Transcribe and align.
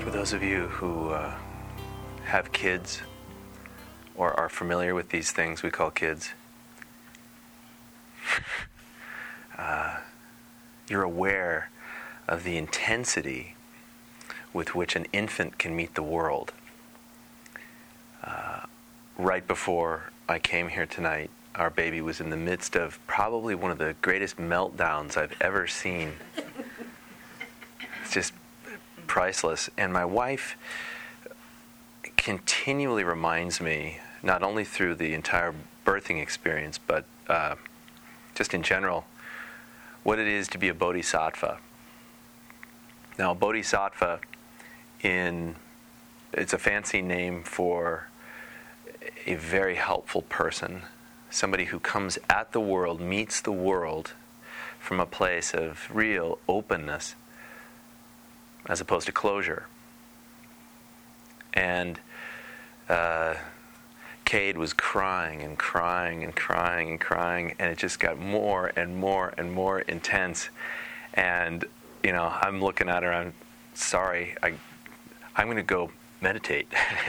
For 0.00 0.10
those 0.10 0.32
of 0.32 0.44
you 0.44 0.68
who 0.68 1.08
uh, 1.08 1.34
have 2.26 2.52
kids 2.52 3.02
or 4.14 4.32
are 4.38 4.48
familiar 4.48 4.94
with 4.94 5.08
these 5.08 5.32
things 5.32 5.64
we 5.64 5.72
call 5.72 5.90
kids, 5.90 6.34
uh, 9.58 9.96
you're 10.88 11.02
aware 11.02 11.68
of 12.28 12.44
the 12.44 12.56
intensity 12.56 13.54
with 14.52 14.74
which 14.74 14.96
an 14.96 15.06
infant 15.12 15.58
can 15.58 15.76
meet 15.76 15.94
the 15.94 16.02
world. 16.02 16.52
Uh, 18.24 18.60
right 19.18 19.46
before 19.46 20.10
I 20.28 20.38
came 20.38 20.68
here 20.68 20.86
tonight, 20.86 21.30
our 21.54 21.70
baby 21.70 22.00
was 22.00 22.20
in 22.20 22.30
the 22.30 22.36
midst 22.36 22.76
of 22.76 22.98
probably 23.06 23.54
one 23.54 23.70
of 23.70 23.78
the 23.78 23.94
greatest 24.02 24.36
meltdowns 24.36 25.16
I've 25.16 25.34
ever 25.40 25.66
seen. 25.66 26.14
It's 28.02 28.12
just 28.12 28.32
priceless. 29.06 29.70
And 29.78 29.92
my 29.92 30.04
wife 30.04 30.56
continually 32.16 33.04
reminds 33.04 33.60
me, 33.60 33.98
not 34.22 34.42
only 34.42 34.64
through 34.64 34.96
the 34.96 35.14
entire 35.14 35.54
birthing 35.84 36.20
experience, 36.20 36.78
but 36.78 37.04
uh, 37.28 37.54
just 38.34 38.52
in 38.52 38.62
general, 38.62 39.06
what 40.02 40.18
it 40.18 40.26
is 40.26 40.48
to 40.48 40.58
be 40.58 40.68
a 40.68 40.74
bodhisattva. 40.74 41.58
Now, 43.18 43.32
bodhisattva 43.32 44.20
in 45.02 45.56
it's 46.32 46.52
a 46.52 46.58
fancy 46.58 47.00
name 47.00 47.42
for 47.42 48.08
a 49.24 49.34
very 49.36 49.76
helpful 49.76 50.22
person, 50.22 50.82
somebody 51.30 51.66
who 51.66 51.80
comes 51.80 52.18
at 52.28 52.52
the 52.52 52.60
world, 52.60 53.00
meets 53.00 53.40
the 53.40 53.52
world 53.52 54.12
from 54.78 55.00
a 55.00 55.06
place 55.06 55.54
of 55.54 55.88
real 55.90 56.38
openness 56.46 57.14
as 58.66 58.80
opposed 58.80 59.06
to 59.06 59.12
closure. 59.12 59.66
And 61.54 62.00
uh, 62.88 63.36
Cade 64.26 64.58
was 64.58 64.74
crying 64.74 65.40
and 65.42 65.58
crying 65.58 66.22
and 66.22 66.36
crying 66.36 66.90
and 66.90 67.00
crying, 67.00 67.54
and 67.58 67.70
it 67.70 67.78
just 67.78 67.98
got 67.98 68.18
more 68.18 68.72
and 68.76 68.96
more 68.96 69.32
and 69.38 69.52
more 69.52 69.80
intense. 69.80 70.50
And 71.14 71.64
you 72.06 72.12
know, 72.12 72.32
I'm 72.40 72.62
looking 72.62 72.88
at 72.88 73.02
her. 73.02 73.12
I'm 73.12 73.32
sorry. 73.74 74.36
I, 74.40 74.54
I'm 75.34 75.48
going 75.48 75.56
to 75.56 75.64
go 75.64 75.90
meditate. 76.20 76.68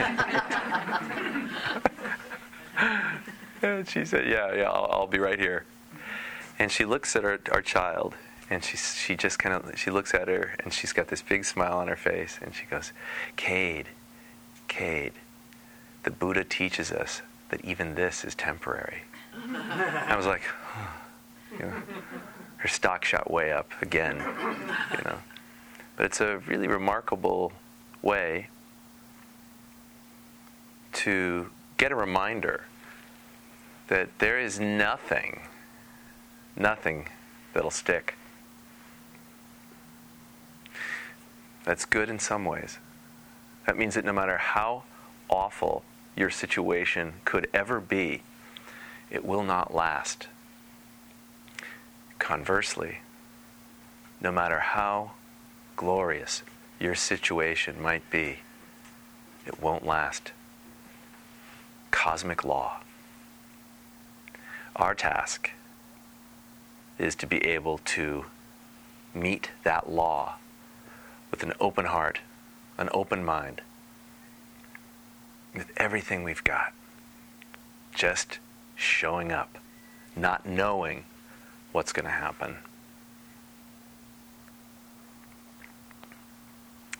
and 3.62 3.88
she 3.88 4.04
said, 4.04 4.26
"Yeah, 4.26 4.52
yeah, 4.56 4.68
I'll, 4.68 4.88
I'll, 4.90 5.06
be 5.06 5.20
right 5.20 5.38
here." 5.38 5.66
And 6.58 6.72
she 6.72 6.84
looks 6.84 7.14
at 7.14 7.24
our, 7.24 7.38
our 7.52 7.62
child, 7.62 8.16
and 8.50 8.64
she 8.64 8.76
she 8.76 9.14
just 9.16 9.38
kind 9.38 9.54
of 9.54 9.78
she 9.78 9.92
looks 9.92 10.14
at 10.14 10.26
her, 10.26 10.56
and 10.64 10.72
she's 10.72 10.92
got 10.92 11.06
this 11.06 11.22
big 11.22 11.44
smile 11.44 11.78
on 11.78 11.86
her 11.86 11.94
face, 11.94 12.40
and 12.42 12.52
she 12.52 12.66
goes, 12.66 12.90
"Cade, 13.36 13.86
Cade, 14.66 15.12
the 16.02 16.10
Buddha 16.10 16.42
teaches 16.42 16.90
us 16.90 17.22
that 17.50 17.64
even 17.64 17.94
this 17.94 18.24
is 18.24 18.34
temporary." 18.34 19.04
I 19.32 20.16
was 20.16 20.26
like, 20.26 20.42
know, 21.60 21.72
her 22.58 22.68
stock 22.68 23.04
shot 23.04 23.30
way 23.30 23.52
up 23.52 23.70
again, 23.80 24.16
you 24.16 25.04
know. 25.04 25.18
But 25.96 26.06
it's 26.06 26.20
a 26.20 26.38
really 26.46 26.68
remarkable 26.68 27.52
way 28.02 28.48
to 30.92 31.50
get 31.76 31.92
a 31.92 31.96
reminder 31.96 32.64
that 33.88 34.08
there 34.18 34.38
is 34.38 34.60
nothing, 34.60 35.40
nothing 36.56 37.08
that'll 37.52 37.70
stick. 37.70 38.14
That's 41.64 41.84
good 41.84 42.08
in 42.08 42.18
some 42.18 42.44
ways. 42.44 42.78
That 43.66 43.76
means 43.76 43.94
that 43.94 44.04
no 44.04 44.12
matter 44.12 44.38
how 44.38 44.84
awful 45.28 45.84
your 46.16 46.30
situation 46.30 47.14
could 47.24 47.48
ever 47.52 47.80
be, 47.80 48.22
it 49.10 49.24
will 49.24 49.42
not 49.42 49.74
last. 49.74 50.28
Conversely, 52.18 52.98
no 54.20 54.32
matter 54.32 54.58
how 54.58 55.12
glorious 55.76 56.42
your 56.80 56.94
situation 56.94 57.80
might 57.80 58.08
be, 58.10 58.40
it 59.46 59.60
won't 59.60 59.86
last. 59.86 60.32
Cosmic 61.90 62.44
law. 62.44 62.80
Our 64.76 64.94
task 64.94 65.50
is 66.98 67.14
to 67.16 67.26
be 67.26 67.44
able 67.44 67.78
to 67.78 68.26
meet 69.14 69.50
that 69.64 69.90
law 69.90 70.36
with 71.30 71.42
an 71.42 71.52
open 71.60 71.86
heart, 71.86 72.20
an 72.76 72.88
open 72.92 73.24
mind, 73.24 73.62
with 75.54 75.70
everything 75.76 76.22
we've 76.22 76.44
got. 76.44 76.72
Just 77.94 78.38
showing 78.76 79.32
up, 79.32 79.58
not 80.14 80.46
knowing 80.46 81.04
what's 81.72 81.92
going 81.92 82.06
to 82.06 82.10
happen. 82.10 82.56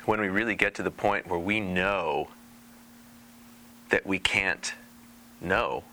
when 0.08 0.22
we 0.22 0.28
really 0.28 0.54
get 0.54 0.74
to 0.74 0.82
the 0.82 0.90
point 0.90 1.26
where 1.26 1.38
we 1.38 1.60
know 1.60 2.28
that 3.90 4.06
we 4.06 4.18
can't 4.18 4.72
know, 5.38 5.84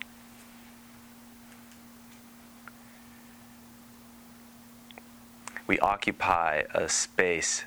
we 5.66 5.78
occupy 5.80 6.62
a 6.72 6.88
space 6.88 7.64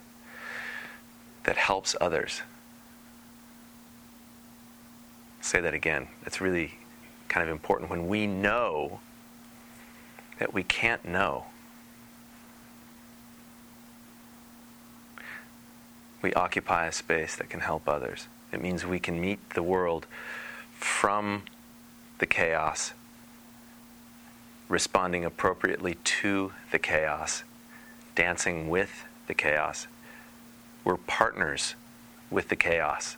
that 1.44 1.56
helps 1.56 1.96
others. 2.02 2.42
Say 5.42 5.62
that 5.62 5.76
again. 5.76 6.08
It's 6.26 6.42
really 6.42 6.80
kind 7.28 7.48
of 7.48 7.52
important. 7.52 7.92
When 7.92 8.08
we 8.08 8.26
know 8.26 9.02
that 10.40 10.54
we 10.54 10.64
can't 10.64 11.06
know, 11.06 11.46
we 16.22 16.34
occupy 16.34 16.88
a 16.88 16.92
space 16.92 17.36
that 17.36 17.50
can 17.50 17.60
help 17.60 17.88
others. 17.88 18.28
It 18.52 18.62
means 18.62 18.86
we 18.86 19.00
can 19.00 19.22
meet 19.22 19.52
the 19.52 19.64
world 19.64 20.08
from 20.78 21.44
the 22.18 22.26
chaos, 22.26 22.94
responding 24.68 25.24
appropriately 25.24 25.96
to 26.04 26.54
the 26.72 26.80
chaos, 26.80 27.44
dancing 28.16 28.70
with 28.70 29.06
the 29.28 29.34
chaos. 29.34 29.88
We're 30.84 30.98
partners 30.98 31.76
with 32.30 32.50
the 32.50 32.56
chaos. 32.56 33.18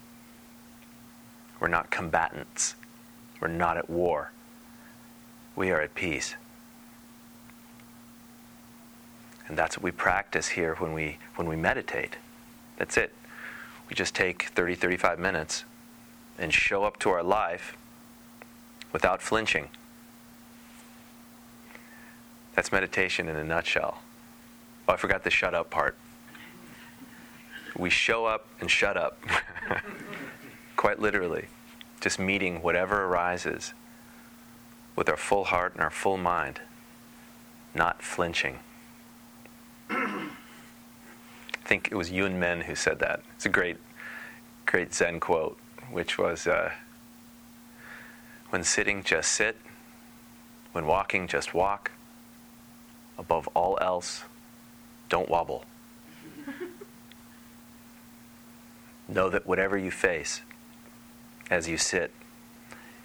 We're 1.59 1.67
not 1.67 1.91
combatants. 1.91 2.75
We're 3.39 3.47
not 3.47 3.77
at 3.77 3.89
war. 3.89 4.31
We 5.55 5.69
are 5.71 5.81
at 5.81 5.93
peace. 5.93 6.35
And 9.47 9.57
that's 9.57 9.77
what 9.77 9.83
we 9.83 9.91
practice 9.91 10.49
here 10.49 10.75
when 10.75 10.93
we, 10.93 11.17
when 11.35 11.47
we 11.47 11.55
meditate. 11.55 12.17
That's 12.77 12.97
it. 12.97 13.13
We 13.89 13.95
just 13.95 14.15
take 14.15 14.43
30, 14.43 14.75
35 14.75 15.19
minutes 15.19 15.65
and 16.37 16.53
show 16.53 16.83
up 16.83 16.97
to 16.99 17.09
our 17.09 17.23
life 17.23 17.75
without 18.93 19.21
flinching. 19.21 19.69
That's 22.55 22.71
meditation 22.71 23.27
in 23.27 23.35
a 23.35 23.43
nutshell. 23.43 24.01
Oh, 24.87 24.93
I 24.93 24.97
forgot 24.97 25.23
the 25.23 25.29
shut 25.29 25.53
up 25.53 25.69
part. 25.69 25.97
We 27.77 27.89
show 27.89 28.25
up 28.25 28.47
and 28.59 28.69
shut 28.69 28.97
up. 28.97 29.21
Quite 30.75 30.99
literally. 30.99 31.45
Just 32.01 32.19
meeting 32.19 32.61
whatever 32.61 33.05
arises 33.05 33.73
with 34.95 35.07
our 35.07 35.17
full 35.17 35.45
heart 35.45 35.73
and 35.73 35.81
our 35.81 35.89
full 35.89 36.17
mind, 36.17 36.61
not 37.73 38.01
flinching 38.01 38.59
think 41.71 41.87
it 41.89 41.95
was 41.95 42.11
Yun 42.11 42.37
Men 42.37 42.59
who 42.59 42.75
said 42.75 42.99
that. 42.99 43.21
It's 43.33 43.45
a 43.45 43.49
great, 43.49 43.77
great 44.65 44.93
Zen 44.93 45.21
quote, 45.21 45.57
which 45.89 46.17
was 46.17 46.45
uh, 46.45 46.73
When 48.49 48.65
sitting, 48.65 49.03
just 49.03 49.31
sit. 49.31 49.55
When 50.73 50.85
walking, 50.85 51.29
just 51.29 51.53
walk. 51.53 51.91
Above 53.17 53.47
all 53.53 53.77
else, 53.79 54.25
don't 55.07 55.29
wobble. 55.29 55.63
know 59.07 59.29
that 59.29 59.47
whatever 59.47 59.77
you 59.77 59.91
face 59.91 60.41
as 61.49 61.69
you 61.69 61.77
sit 61.77 62.11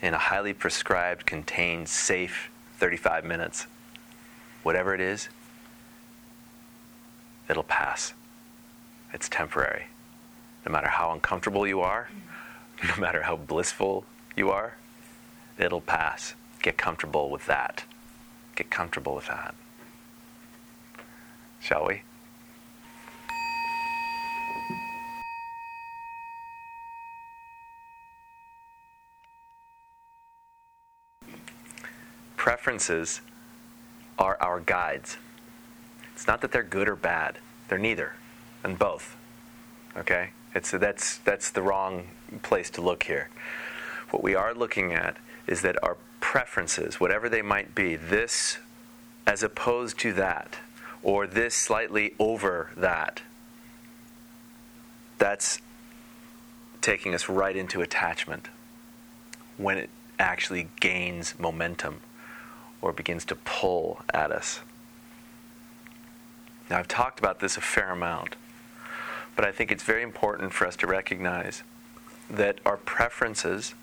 in 0.03 0.13
a 0.13 0.19
highly 0.19 0.53
prescribed, 0.53 1.25
contained, 1.25 1.89
safe 1.89 2.51
35 2.79 3.25
minutes, 3.25 3.69
whatever 4.65 4.93
it 4.93 5.01
is, 5.01 5.29
it'll 7.49 7.63
pass 7.63 8.13
it's 9.17 9.31
temporary. 9.31 9.87
No 10.67 10.73
matter 10.73 10.89
how 10.89 11.11
uncomfortable 11.11 11.67
you 11.67 11.81
are, 11.81 12.11
no 12.85 12.97
matter 13.01 13.23
how 13.23 13.35
blissful 13.35 14.05
you 14.37 14.51
are, 14.51 14.77
it'll 15.59 15.81
pass. 15.81 16.35
Get 16.61 16.77
comfortable 16.77 17.31
with 17.31 17.47
that. 17.47 17.85
Get 18.57 18.71
comfortable 18.71 19.15
with 19.15 19.27
that. 19.29 19.55
Shall 21.61 21.87
we? 21.87 22.03
Preferences 32.37 33.23
are 34.19 34.37
our 34.43 34.61
guides. 34.61 35.17
It's 36.13 36.27
not 36.27 36.43
that 36.43 36.53
they're 36.53 36.63
good 36.63 36.87
or 36.87 36.97
bad. 36.97 37.39
They're 37.69 37.79
neither, 37.79 38.13
and 38.67 38.79
both. 38.79 39.17
Okay? 39.97 40.31
It's, 40.55 40.73
that's, 40.73 41.19
that's 41.19 41.51
the 41.51 41.63
wrong 41.63 42.09
place 42.43 42.69
to 42.71 42.83
look 42.83 43.05
here. 43.05 43.31
What 44.11 44.23
we 44.23 44.35
are 44.35 44.55
looking 44.55 44.93
at 44.93 45.17
is 45.47 45.63
that 45.63 45.83
our 45.83 45.97
preferences, 46.21 46.99
whatever 47.01 47.29
they 47.29 47.43
might 47.43 47.75
be, 47.75 47.97
this 47.97 48.59
as 49.27 49.43
opposed 49.43 49.99
to 50.01 50.13
that, 50.15 50.57
or 51.03 51.27
this 51.27 51.55
slightly 51.55 52.15
over 52.19 52.71
that, 52.77 53.23
that's 55.19 55.61
taking 56.81 57.15
us 57.15 57.29
right 57.29 57.57
into 57.57 57.81
attachment 57.81 58.49
when 59.57 59.79
it 59.79 59.91
actually 60.19 60.69
gains 60.81 61.39
momentum 61.39 62.01
or 62.81 62.93
begins 62.93 63.25
to 63.25 63.35
pull 63.35 64.03
at 64.13 64.31
us. 64.31 64.61
Now, 66.69 66.79
I've 66.79 66.89
talked 66.89 67.19
about 67.19 67.39
this 67.41 67.57
a 67.57 67.61
fair 67.61 67.91
amount, 67.91 68.37
but 69.37 69.45
I 69.45 69.53
think 69.53 69.71
it's 69.71 69.85
very 69.85 70.03
important 70.03 70.53
for 70.53 70.67
us 70.67 70.75
to 70.77 70.87
recognize 70.87 71.63
that 72.29 72.59
our 72.65 72.79
preferences 72.79 73.75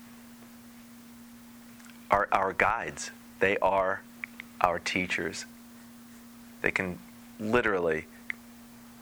are 2.11 2.27
our 2.31 2.53
guides, 2.53 3.11
they 3.39 3.57
are 3.59 4.01
our 4.61 4.79
teachers. 4.79 5.45
They 6.61 6.71
can 6.71 6.97
literally 7.39 8.05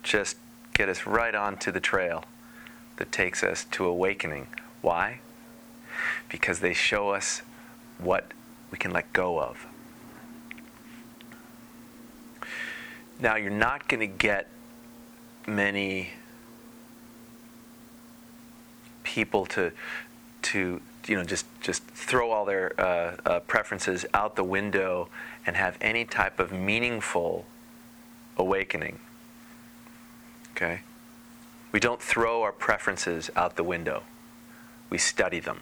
just 0.03 0.37
get 0.73 0.89
us 0.89 1.05
right 1.05 1.33
onto 1.33 1.71
the 1.71 1.79
trail 1.79 2.25
that 2.97 3.11
takes 3.11 3.43
us 3.43 3.65
to 3.71 3.85
awakening. 3.85 4.47
Why? 4.81 5.19
Because 6.29 6.59
they 6.59 6.73
show 6.73 7.09
us 7.09 7.41
what 7.97 8.31
we 8.71 8.77
can 8.77 8.91
let 8.91 9.11
go 9.13 9.39
of. 9.39 9.67
Now, 13.19 13.35
you're 13.35 13.51
not 13.51 13.87
going 13.87 13.99
to 13.99 14.07
get 14.07 14.47
many 15.45 16.09
people 19.11 19.45
to 19.45 19.71
to 20.41 20.81
you 21.07 21.15
know 21.15 21.23
just 21.23 21.45
just 21.61 21.83
throw 21.83 22.31
all 22.31 22.45
their 22.45 22.73
uh, 22.79 23.17
uh, 23.25 23.39
preferences 23.41 24.05
out 24.13 24.35
the 24.35 24.43
window 24.43 25.09
and 25.45 25.55
have 25.57 25.77
any 25.81 26.05
type 26.05 26.39
of 26.39 26.51
meaningful 26.51 27.45
awakening. 28.37 28.99
Okay, 30.51 30.81
we 31.73 31.79
don't 31.79 32.01
throw 32.01 32.41
our 32.41 32.53
preferences 32.53 33.29
out 33.35 33.57
the 33.57 33.63
window. 33.63 34.03
We 34.89 34.97
study 34.97 35.39
them. 35.39 35.59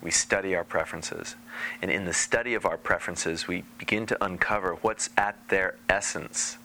We 0.00 0.10
study 0.10 0.54
our 0.54 0.64
preferences. 0.64 1.36
And 1.80 1.90
in 1.90 2.04
the 2.04 2.12
study 2.12 2.54
of 2.54 2.66
our 2.66 2.76
preferences, 2.76 3.46
we 3.46 3.62
begin 3.78 4.06
to 4.06 4.24
uncover 4.24 4.74
what's 4.82 5.10
at 5.16 5.36
their 5.48 5.76
essence. 5.88 6.58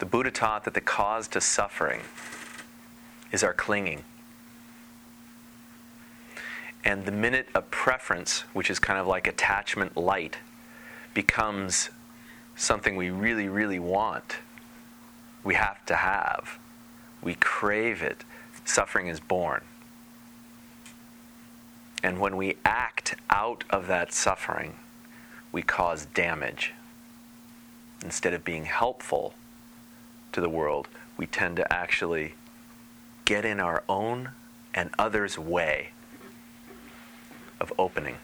The 0.00 0.06
Buddha 0.06 0.30
taught 0.30 0.64
that 0.64 0.72
the 0.72 0.80
cause 0.80 1.28
to 1.28 1.42
suffering 1.42 2.00
is 3.32 3.44
our 3.44 3.52
clinging. 3.52 4.02
And 6.82 7.04
the 7.04 7.12
minute 7.12 7.48
a 7.54 7.60
preference, 7.60 8.40
which 8.54 8.70
is 8.70 8.78
kind 8.78 8.98
of 8.98 9.06
like 9.06 9.26
attachment 9.26 9.98
light, 9.98 10.38
becomes 11.12 11.90
something 12.56 12.96
we 12.96 13.10
really, 13.10 13.46
really 13.48 13.78
want, 13.78 14.38
we 15.44 15.52
have 15.54 15.84
to 15.84 15.96
have, 15.96 16.58
we 17.20 17.34
crave 17.34 18.02
it, 18.02 18.24
suffering 18.64 19.06
is 19.06 19.20
born. 19.20 19.60
And 22.02 22.18
when 22.18 22.38
we 22.38 22.56
act 22.64 23.16
out 23.28 23.64
of 23.68 23.86
that 23.88 24.14
suffering, 24.14 24.76
we 25.52 25.60
cause 25.60 26.06
damage. 26.06 26.72
Instead 28.02 28.32
of 28.32 28.46
being 28.46 28.64
helpful 28.64 29.34
to 30.32 30.40
the 30.40 30.48
world, 30.48 30.88
we 31.16 31.26
tend 31.26 31.56
to 31.56 31.72
actually 31.72 32.34
get 33.24 33.44
in 33.44 33.60
our 33.60 33.82
own 33.88 34.30
and 34.74 34.90
others' 34.98 35.38
way 35.38 35.90
of 37.60 37.72
opening. 37.78 38.16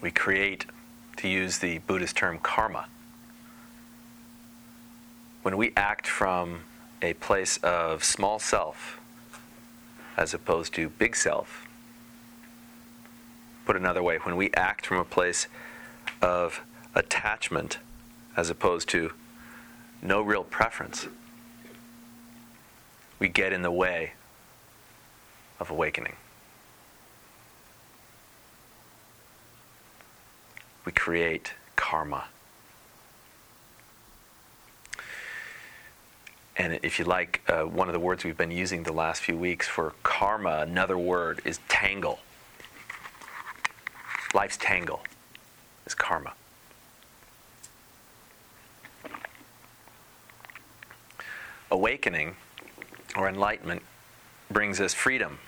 We 0.00 0.10
create, 0.10 0.66
to 1.16 1.28
use 1.28 1.58
the 1.58 1.78
Buddhist 1.78 2.16
term, 2.16 2.38
karma. 2.38 2.86
When 5.42 5.56
we 5.56 5.72
act 5.76 6.06
from 6.06 6.60
a 7.00 7.14
place 7.14 7.56
of 7.58 8.04
small 8.04 8.38
self 8.38 9.00
as 10.16 10.34
opposed 10.34 10.74
to 10.74 10.88
big 10.88 11.16
self, 11.16 11.66
put 13.64 13.76
another 13.76 14.02
way, 14.02 14.18
when 14.18 14.36
we 14.36 14.50
act 14.54 14.86
from 14.86 14.98
a 14.98 15.04
place 15.04 15.46
of 16.20 16.60
attachment 16.94 17.78
as 18.36 18.50
opposed 18.50 18.88
to 18.88 19.12
no 20.02 20.22
real 20.22 20.44
preference, 20.44 21.06
we 23.18 23.28
get 23.28 23.52
in 23.52 23.62
the 23.62 23.70
way 23.70 24.12
of 25.58 25.70
awakening. 25.70 26.16
We 30.84 30.92
create 30.92 31.52
karma. 31.76 32.24
And 36.56 36.80
if 36.82 36.98
you 36.98 37.04
like, 37.04 37.42
uh, 37.48 37.62
one 37.62 37.88
of 37.88 37.92
the 37.92 38.00
words 38.00 38.24
we've 38.24 38.36
been 38.36 38.50
using 38.50 38.82
the 38.82 38.92
last 38.92 39.22
few 39.22 39.36
weeks 39.36 39.68
for 39.68 39.94
karma, 40.02 40.60
another 40.60 40.98
word 40.98 41.40
is 41.44 41.60
tangle. 41.68 42.18
Life's 44.34 44.56
tangle 44.56 45.02
is 45.86 45.94
karma. 45.94 46.32
Awakening 51.70 52.36
or 53.16 53.28
enlightenment 53.28 53.82
brings 54.50 54.80
us 54.80 54.94
freedom 54.94 55.38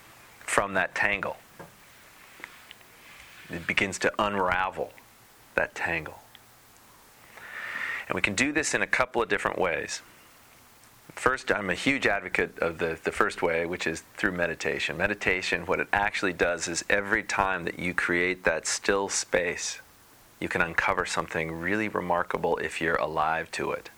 from 0.41 0.75
that 0.75 0.95
tangle. 0.95 1.37
It 3.49 3.67
begins 3.67 3.99
to 4.01 4.13
unravel 4.19 4.93
that 5.55 5.75
tangle. 5.75 6.21
And 8.09 8.15
we 8.15 8.23
can 8.23 8.35
do 8.35 8.53
this 8.53 8.75
in 8.75 8.83
a 8.83 8.87
couple 8.87 9.23
of 9.23 9.29
different 9.29 9.59
ways. 9.59 10.03
First, 11.15 11.51
I'm 11.51 11.71
a 11.71 11.75
huge 11.75 12.07
advocate 12.07 12.59
of 12.59 12.79
the, 12.79 12.99
the 13.03 13.13
first 13.13 13.43
way, 13.43 13.67
which 13.67 13.87
is 13.87 14.03
through 14.17 14.33
meditation. 14.33 14.97
Meditation, 14.97 15.67
what 15.67 15.81
it 15.81 15.89
actually 15.93 16.33
does 16.33 16.69
is 16.69 16.85
every 16.89 17.23
time 17.23 17.65
that 17.65 17.79
you 17.79 17.95
create 17.95 18.45
that 18.45 18.67
still 18.67 19.09
space, 19.09 19.81
you 20.39 20.49
can 20.49 20.63
uncover 20.63 21.05
something 21.05 21.53
really 21.53 21.89
remarkable 21.89 22.57
if 22.59 22.81
you're 22.81 22.97
alive 22.97 23.51
to 23.53 23.73
it. 23.73 23.91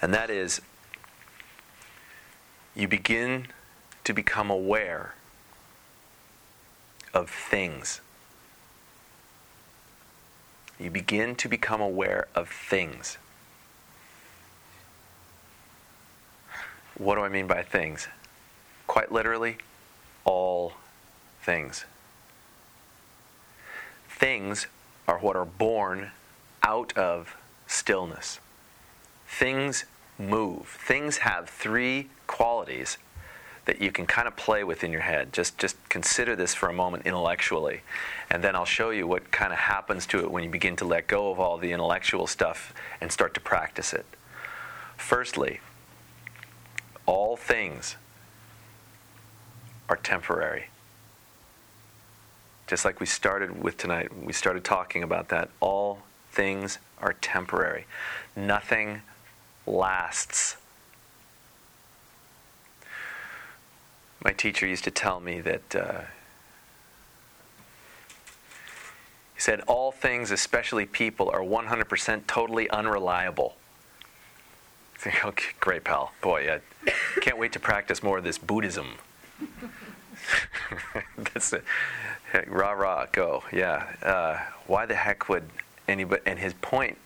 And 0.00 0.12
that 0.14 0.30
is, 0.30 0.60
you 2.74 2.88
begin 2.88 3.48
to 4.04 4.12
become 4.12 4.50
aware 4.50 5.14
of 7.12 7.28
things. 7.28 8.00
You 10.78 10.90
begin 10.90 11.36
to 11.36 11.48
become 11.48 11.80
aware 11.80 12.26
of 12.34 12.48
things. 12.48 13.18
What 16.96 17.16
do 17.16 17.22
I 17.22 17.28
mean 17.28 17.46
by 17.46 17.62
things? 17.62 18.08
Quite 18.86 19.12
literally, 19.12 19.58
all 20.24 20.74
things. 21.42 21.84
Things 24.08 24.66
are 25.06 25.18
what 25.18 25.36
are 25.36 25.44
born 25.44 26.10
out 26.62 26.96
of 26.96 27.36
stillness. 27.66 28.40
Things 29.26 29.84
move. 30.18 30.66
Things 30.68 31.18
have 31.18 31.48
three 31.48 32.08
qualities 32.26 32.98
that 33.64 33.80
you 33.80 33.92
can 33.92 34.06
kind 34.06 34.26
of 34.26 34.34
play 34.36 34.64
with 34.64 34.82
in 34.82 34.90
your 34.92 35.02
head. 35.02 35.32
Just 35.32 35.58
just 35.58 35.76
consider 35.88 36.34
this 36.36 36.54
for 36.54 36.68
a 36.68 36.72
moment 36.72 37.06
intellectually, 37.06 37.82
and 38.30 38.42
then 38.42 38.56
I'll 38.56 38.64
show 38.64 38.90
you 38.90 39.06
what 39.06 39.30
kind 39.30 39.52
of 39.52 39.58
happens 39.60 40.06
to 40.08 40.18
it 40.20 40.30
when 40.30 40.42
you 40.44 40.50
begin 40.50 40.76
to 40.76 40.84
let 40.84 41.06
go 41.06 41.30
of 41.30 41.38
all 41.40 41.58
the 41.58 41.72
intellectual 41.72 42.26
stuff 42.26 42.74
and 43.00 43.12
start 43.12 43.34
to 43.34 43.40
practice 43.40 43.92
it. 43.92 44.06
Firstly, 44.96 45.60
all 47.06 47.36
things 47.36 47.96
are 49.88 49.96
temporary. 49.96 50.66
just 52.66 52.84
like 52.84 53.00
we 53.00 53.06
started 53.06 53.62
with 53.62 53.76
tonight. 53.76 54.10
We 54.16 54.32
started 54.32 54.64
talking 54.64 55.02
about 55.02 55.28
that. 55.28 55.50
All 55.60 55.98
things 56.30 56.78
are 57.00 57.12
temporary, 57.14 57.86
nothing 58.34 59.02
lasts. 59.66 60.56
My 64.24 64.32
teacher 64.32 64.66
used 64.66 64.84
to 64.84 64.90
tell 64.90 65.20
me 65.20 65.40
that. 65.40 65.74
Uh, 65.74 66.00
he 69.34 69.40
said, 69.40 69.60
All 69.62 69.90
things, 69.90 70.30
especially 70.30 70.86
people, 70.86 71.28
are 71.30 71.40
100% 71.40 72.26
totally 72.26 72.70
unreliable. 72.70 73.56
Okay, 75.24 75.46
great, 75.58 75.82
pal. 75.82 76.12
Boy, 76.20 76.48
I 76.48 76.90
can't 77.20 77.36
wait 77.36 77.50
to 77.54 77.58
practice 77.58 78.04
more 78.04 78.18
of 78.18 78.24
this 78.24 78.38
Buddhism. 78.38 78.94
That's 81.34 81.52
it. 81.52 81.64
Rah 82.46 82.70
rah, 82.70 83.06
go. 83.10 83.42
Yeah. 83.52 83.94
Uh, 84.00 84.38
why 84.68 84.86
the 84.86 84.94
heck 84.94 85.28
would 85.28 85.42
anybody? 85.88 86.22
And 86.24 86.38
his 86.38 86.54
point, 86.54 86.98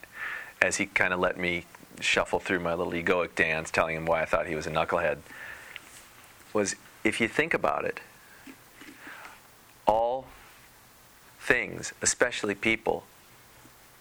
as 0.61 0.77
he 0.77 0.85
kind 0.85 1.15
of 1.15 1.21
let 1.21 1.39
me 1.39 1.65
shuffle 2.01 2.39
through 2.39 2.61
my 2.61 2.75
little 2.75 2.93
egoic 2.93 3.35
dance, 3.35 3.71
telling 3.71 3.97
him 3.97 4.07
why 4.07 4.23
I 4.23 4.25
thought 4.25 4.47
he 4.47 4.55
was 4.55 4.67
a 4.67 4.71
knucklehead, 4.71 5.19
was 6.53 6.77
if 7.05 7.21
you 7.21 7.29
think 7.29 7.55
about 7.55 7.85
it, 7.85 8.01
all 9.87 10.27
things, 11.39 11.93
especially 12.03 12.55
people, 12.55 13.05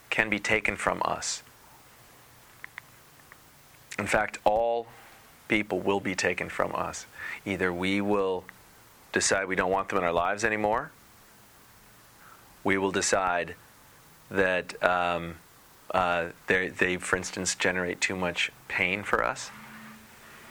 can 0.09 0.29
be 0.29 0.39
taken 0.39 0.75
from 0.75 1.01
us. 1.05 1.43
In 3.99 4.07
fact, 4.07 4.39
all 4.43 4.87
people 5.47 5.79
will 5.79 5.99
be 5.99 6.15
taken 6.15 6.49
from 6.49 6.73
us. 6.75 7.05
Either 7.45 7.71
we 7.71 8.01
will 8.01 8.43
decide 9.11 9.47
we 9.47 9.55
don't 9.55 9.71
want 9.71 9.89
them 9.89 9.97
in 9.97 10.03
our 10.03 10.11
lives 10.11 10.43
anymore, 10.43 10.91
we 12.63 12.77
will 12.77 12.91
decide 12.91 13.55
that 14.29 14.81
um, 14.83 15.35
uh, 15.95 16.31
they, 16.47 16.97
for 16.97 17.15
instance, 17.15 17.55
generate 17.55 18.01
too 18.01 18.17
much 18.17 18.51
pain 18.67 19.01
for 19.01 19.23
us. 19.23 19.49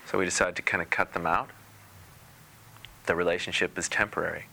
So 0.06 0.16
we 0.18 0.24
decide 0.24 0.56
to 0.56 0.62
kind 0.62 0.82
of 0.82 0.88
cut 0.88 1.12
them 1.12 1.26
out. 1.26 1.50
The 3.04 3.14
relationship 3.14 3.76
is 3.78 3.86
temporary. 3.86 4.46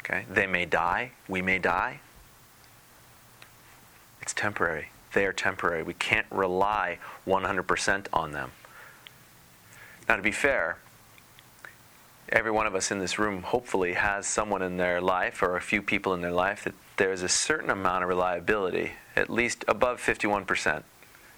Okay? 0.00 0.24
They 0.30 0.46
may 0.46 0.64
die, 0.64 1.12
we 1.28 1.42
may 1.42 1.58
die. 1.58 2.00
It's 4.22 4.32
temporary. 4.32 4.88
They 5.12 5.26
are 5.26 5.32
temporary. 5.34 5.82
We 5.82 5.92
can't 5.92 6.26
rely 6.30 6.98
100% 7.26 8.06
on 8.10 8.32
them. 8.32 8.52
Now, 10.08 10.16
to 10.16 10.22
be 10.22 10.32
fair, 10.32 10.78
every 12.28 12.50
one 12.50 12.66
of 12.66 12.74
us 12.74 12.90
in 12.90 12.98
this 12.98 13.18
room 13.18 13.42
hopefully 13.42 13.94
has 13.94 14.26
someone 14.26 14.62
in 14.62 14.76
their 14.76 15.00
life 15.00 15.42
or 15.42 15.56
a 15.56 15.60
few 15.60 15.82
people 15.82 16.14
in 16.14 16.20
their 16.20 16.32
life 16.32 16.64
that 16.64 16.74
there's 16.96 17.22
a 17.22 17.28
certain 17.28 17.70
amount 17.70 18.02
of 18.02 18.08
reliability, 18.08 18.92
at 19.16 19.28
least 19.28 19.64
above 19.68 20.00
51%. 20.00 20.82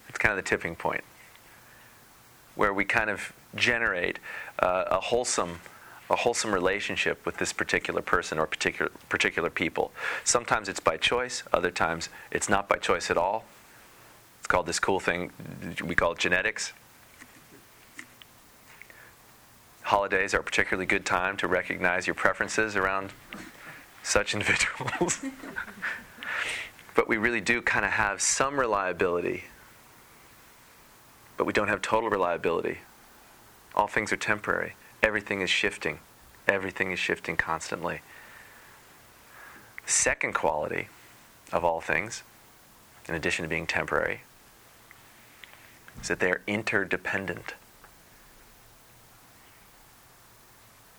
It's 0.09 0.19
kind 0.19 0.31
of 0.31 0.37
the 0.37 0.49
tipping 0.49 0.77
point 0.77 1.05
where 2.55 2.73
we 2.73 2.85
kind 2.85 3.11
of 3.11 3.33
generate 3.55 4.19
uh, 4.59 4.85
a 4.91 5.01
wholesome 5.01 5.61
a 6.09 6.15
wholesome 6.15 6.55
relationship 6.55 7.27
with 7.27 7.37
this 7.39 7.53
particular 7.53 8.01
person 8.01 8.39
or 8.39 8.47
particular 8.47 8.93
particular 9.09 9.51
people. 9.51 9.91
Sometimes 10.23 10.69
it's 10.69 10.79
by 10.79 10.97
choice, 10.97 11.43
other 11.53 11.73
times 11.73 12.09
it's 12.31 12.49
not 12.49 12.69
by 12.69 12.77
choice 12.77 13.11
at 13.11 13.17
all. 13.17 13.45
It's 14.39 14.47
called 14.47 14.67
this 14.67 14.79
cool 14.79 15.01
thing, 15.01 15.33
we 15.85 15.97
call 15.97 16.13
it 16.13 16.19
genetics. 16.19 16.73
Holidays 19.87 20.35
are 20.35 20.41
a 20.41 20.43
particularly 20.43 20.85
good 20.85 21.07
time 21.07 21.37
to 21.37 21.47
recognize 21.47 22.09
your 22.09 22.15
preferences 22.15 22.75
around 22.75 23.13
such 24.03 24.35
individuals. 24.35 25.25
but 26.97 27.07
we 27.07 27.17
really 27.17 27.41
do 27.41 27.63
kind 27.63 27.85
of 27.85 27.93
have 27.93 28.21
some 28.21 28.59
reliability, 28.59 29.45
but 31.37 31.45
we 31.45 31.53
don't 31.53 31.69
have 31.69 31.83
total 31.83 32.11
reliability. 32.11 32.79
All 33.77 33.87
things 33.87 34.13
are 34.13 34.17
temporary, 34.17 34.75
everything 35.05 35.41
is 35.41 35.51
shifting. 35.51 36.01
Everything 36.49 36.91
is 36.91 36.99
shifting 36.99 37.37
constantly. 37.37 38.01
Second 39.85 40.33
quality 40.35 40.89
of 41.53 41.65
all 41.65 41.81
things, 41.81 42.25
in 43.09 43.15
addition 43.15 43.45
to 43.45 43.49
being 43.49 43.69
temporary, 43.69 44.23
is 46.01 46.09
that 46.09 46.19
they're 46.19 46.43
interdependent. 46.49 47.55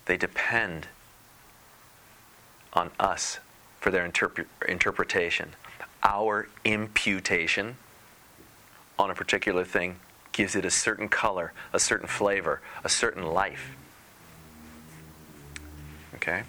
They 0.07 0.17
depend 0.17 0.87
on 2.73 2.91
us 2.99 3.39
for 3.79 3.91
their 3.91 4.07
interp- 4.07 4.45
interpretation. 4.67 5.49
Our 6.01 6.47
imputation 6.63 7.75
on 8.97 9.11
a 9.11 9.15
particular 9.15 9.65
thing 9.65 9.97
gives 10.31 10.55
it 10.55 10.63
a 10.63 10.71
certain 10.71 11.09
color, 11.09 11.51
a 11.73 11.79
certain 11.79 12.07
flavor, 12.07 12.61
a 12.83 12.89
certain 12.89 13.25
life. 13.25 13.75
Okay? 16.15 16.43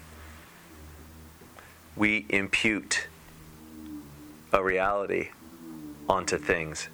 We 1.95 2.25
impute 2.29 3.07
a 4.53 4.63
reality 4.63 5.29
onto 6.07 6.37
things 6.37 6.87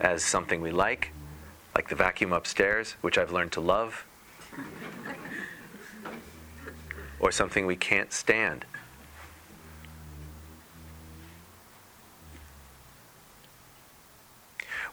as 0.00 0.24
something 0.24 0.60
we 0.60 0.70
like, 0.70 1.12
like 1.74 1.88
the 1.88 1.96
vacuum 1.96 2.32
upstairs, 2.32 2.92
which 3.00 3.18
I've 3.18 3.32
learned 3.32 3.52
to 3.52 3.60
love, 3.60 4.04
or 7.20 7.30
something 7.30 7.66
we 7.66 7.76
can't 7.76 8.12
stand. 8.12 8.64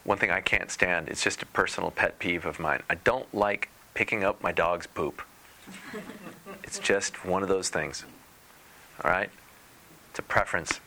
One 0.04 0.18
thing 0.18 0.30
I 0.30 0.40
can't 0.40 0.70
stand, 0.70 1.08
it's 1.08 1.22
just 1.22 1.42
a 1.42 1.46
personal 1.46 1.90
pet 1.90 2.18
peeve 2.18 2.46
of 2.46 2.58
mine. 2.58 2.82
I 2.88 2.94
don't 2.94 3.32
like 3.34 3.68
picking 3.94 4.24
up 4.24 4.42
my 4.42 4.52
dog's 4.52 4.86
poop. 4.86 5.22
It's 6.62 6.78
just 6.78 7.24
one 7.24 7.42
of 7.42 7.48
those 7.48 7.68
things. 7.68 8.04
All 9.04 9.10
right? 9.10 9.30
It's 10.10 10.18
a 10.18 10.22
preference. 10.22 10.80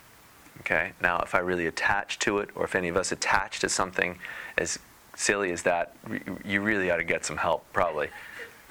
Okay? 0.61 0.93
Now, 1.01 1.19
if 1.19 1.35
I 1.35 1.39
really 1.39 1.67
attach 1.67 2.19
to 2.19 2.39
it, 2.39 2.49
or 2.55 2.65
if 2.65 2.75
any 2.75 2.87
of 2.87 2.97
us 2.97 3.11
attach 3.11 3.59
to 3.59 3.69
something 3.69 4.17
as 4.57 4.79
silly 5.15 5.51
as 5.51 5.63
that, 5.63 5.95
you 6.45 6.61
really 6.61 6.89
ought 6.89 6.97
to 6.97 7.03
get 7.03 7.25
some 7.25 7.37
help, 7.37 7.65
probably. 7.73 8.09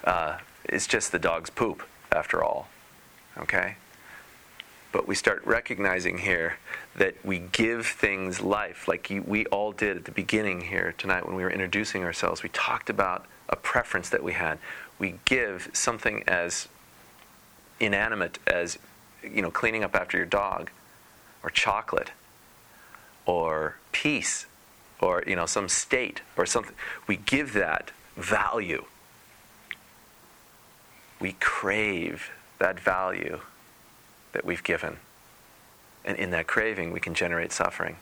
Uh, 0.03 0.37
it's 0.65 0.87
just 0.87 1.11
the 1.11 1.19
dog's 1.19 1.49
poop, 1.49 1.83
after 2.11 2.43
all. 2.43 2.67
Okay? 3.37 3.75
But 4.91 5.07
we 5.07 5.15
start 5.15 5.45
recognizing 5.45 6.19
here 6.19 6.57
that 6.95 7.15
we 7.23 7.39
give 7.39 7.87
things 7.87 8.41
life, 8.41 8.87
like 8.87 9.09
we 9.25 9.45
all 9.47 9.71
did 9.71 9.97
at 9.97 10.05
the 10.05 10.11
beginning 10.11 10.61
here 10.61 10.93
tonight 10.97 11.25
when 11.25 11.35
we 11.35 11.43
were 11.43 11.51
introducing 11.51 12.03
ourselves. 12.03 12.43
We 12.43 12.49
talked 12.49 12.89
about 12.89 13.25
a 13.47 13.55
preference 13.55 14.09
that 14.09 14.23
we 14.23 14.33
had. 14.33 14.59
We 14.99 15.15
give 15.23 15.69
something 15.73 16.23
as 16.27 16.67
inanimate 17.79 18.39
as, 18.45 18.77
you 19.23 19.41
know, 19.41 19.51
cleaning 19.51 19.83
up 19.83 19.95
after 19.95 20.17
your 20.17 20.25
dog 20.25 20.71
or 21.43 21.49
chocolate 21.49 22.11
or 23.25 23.77
peace 23.91 24.45
or 24.99 25.23
you 25.27 25.35
know 25.35 25.45
some 25.45 25.67
state 25.67 26.21
or 26.37 26.45
something 26.45 26.75
we 27.07 27.17
give 27.17 27.53
that 27.53 27.91
value 28.15 28.85
we 31.21 31.33
crave 31.33 32.31
that 32.57 32.79
value 32.79 33.39
that 34.33 34.43
we've 34.43 34.63
given. 34.63 34.97
And 36.03 36.17
in 36.17 36.31
that 36.31 36.47
craving 36.47 36.91
we 36.91 36.99
can 36.99 37.13
generate 37.13 37.51
suffering. 37.51 37.97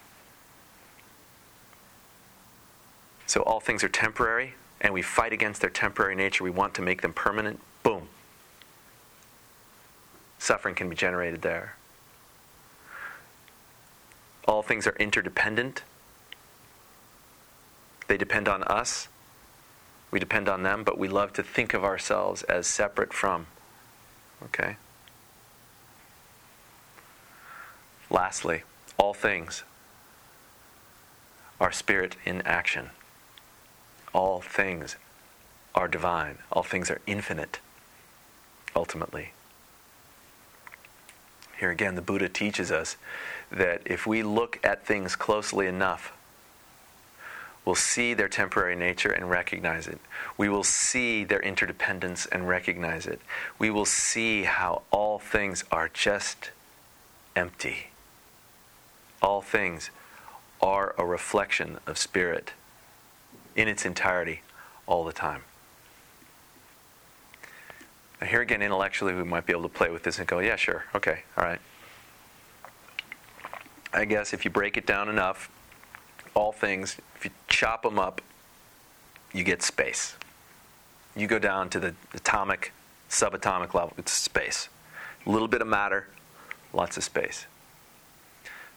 So 3.26 3.42
all 3.42 3.60
things 3.60 3.84
are 3.84 3.88
temporary 3.88 4.54
and 4.80 4.94
we 4.94 5.02
fight 5.02 5.32
against 5.32 5.60
their 5.60 5.70
temporary 5.70 6.16
nature. 6.16 6.42
We 6.42 6.50
want 6.50 6.74
to 6.74 6.82
make 6.82 7.02
them 7.02 7.12
permanent. 7.12 7.60
Boom. 7.82 8.08
Suffering 10.38 10.74
can 10.74 10.88
be 10.88 10.96
generated 10.96 11.42
there. 11.42 11.76
All 14.48 14.62
things 14.62 14.86
are 14.86 14.96
interdependent. 14.96 15.82
They 18.08 18.16
depend 18.16 18.48
on 18.48 18.64
us. 18.64 19.08
We 20.10 20.18
depend 20.18 20.48
on 20.48 20.62
them, 20.62 20.82
but 20.84 20.98
we 20.98 21.08
love 21.08 21.32
to 21.34 21.42
think 21.42 21.74
of 21.74 21.84
ourselves 21.84 22.42
as 22.44 22.66
separate 22.66 23.12
from. 23.12 23.46
Okay? 24.44 24.76
Lastly, 28.10 28.62
all 28.98 29.14
things 29.14 29.62
are 31.60 31.70
spirit 31.70 32.16
in 32.24 32.42
action. 32.42 32.90
All 34.12 34.40
things 34.40 34.96
are 35.74 35.86
divine. 35.86 36.38
All 36.50 36.64
things 36.64 36.90
are 36.90 37.00
infinite, 37.06 37.60
ultimately. 38.74 39.32
Here 41.58 41.70
again, 41.70 41.94
the 41.94 42.02
Buddha 42.02 42.28
teaches 42.28 42.72
us 42.72 42.96
that 43.52 43.82
if 43.84 44.06
we 44.06 44.22
look 44.22 44.58
at 44.64 44.86
things 44.86 45.14
closely 45.14 45.66
enough, 45.66 46.12
we'll 47.64 47.74
see 47.74 48.14
their 48.14 48.28
temporary 48.28 48.76
nature 48.76 49.10
and 49.10 49.30
recognize 49.30 49.86
it. 49.86 50.00
We 50.36 50.48
will 50.48 50.64
see 50.64 51.24
their 51.24 51.40
interdependence 51.40 52.26
and 52.26 52.48
recognize 52.48 53.06
it. 53.06 53.20
We 53.58 53.70
will 53.70 53.84
see 53.84 54.44
how 54.44 54.82
all 54.90 55.18
things 55.18 55.64
are 55.70 55.88
just 55.88 56.50
empty. 57.36 57.88
All 59.22 59.42
things 59.42 59.90
are 60.62 60.94
a 60.98 61.04
reflection 61.04 61.78
of 61.86 61.98
spirit 61.98 62.52
in 63.56 63.68
its 63.68 63.84
entirety 63.84 64.42
all 64.86 65.04
the 65.04 65.12
time. 65.12 65.42
Now, 68.20 68.26
here 68.26 68.40
again, 68.40 68.60
intellectually, 68.60 69.14
we 69.14 69.24
might 69.24 69.46
be 69.46 69.52
able 69.52 69.62
to 69.62 69.68
play 69.68 69.90
with 69.90 70.02
this 70.02 70.18
and 70.18 70.26
go, 70.26 70.40
yeah, 70.40 70.56
sure, 70.56 70.84
okay, 70.94 71.22
all 71.36 71.44
right. 71.44 71.60
I 73.92 74.04
guess 74.04 74.32
if 74.32 74.44
you 74.44 74.50
break 74.50 74.76
it 74.76 74.86
down 74.86 75.08
enough, 75.08 75.50
all 76.34 76.52
things, 76.52 76.96
if 77.16 77.24
you 77.24 77.30
chop 77.48 77.82
them 77.82 77.98
up, 77.98 78.20
you 79.32 79.44
get 79.44 79.62
space. 79.62 80.16
You 81.16 81.26
go 81.26 81.38
down 81.38 81.70
to 81.70 81.80
the 81.80 81.94
atomic, 82.14 82.72
subatomic 83.08 83.74
level, 83.74 83.92
it's 83.98 84.12
space. 84.12 84.68
A 85.26 85.30
little 85.30 85.48
bit 85.48 85.60
of 85.60 85.68
matter, 85.68 86.06
lots 86.72 86.96
of 86.96 87.04
space. 87.04 87.46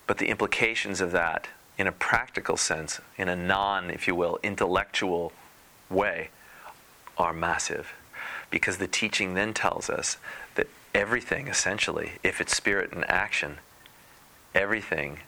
But 0.07 0.17
the 0.17 0.27
implications 0.27 0.99
of 0.99 1.11
that, 1.11 1.47
in 1.77 1.87
a 1.87 1.91
practical 1.91 2.57
sense, 2.57 2.99
in 3.17 3.29
a 3.29 3.35
non, 3.35 3.89
if 3.89 4.07
you 4.07 4.15
will, 4.15 4.39
intellectual 4.43 5.31
way, 5.89 6.29
are 7.17 7.33
massive. 7.33 7.93
Because 8.49 8.77
the 8.77 8.87
teaching 8.87 9.33
then 9.33 9.53
tells 9.53 9.89
us 9.89 10.17
that 10.55 10.67
everything, 10.93 11.47
essentially, 11.47 12.13
if 12.23 12.41
it's 12.41 12.55
spirit 12.55 12.91
and 12.91 13.09
action, 13.09 13.57
everything 14.53 15.19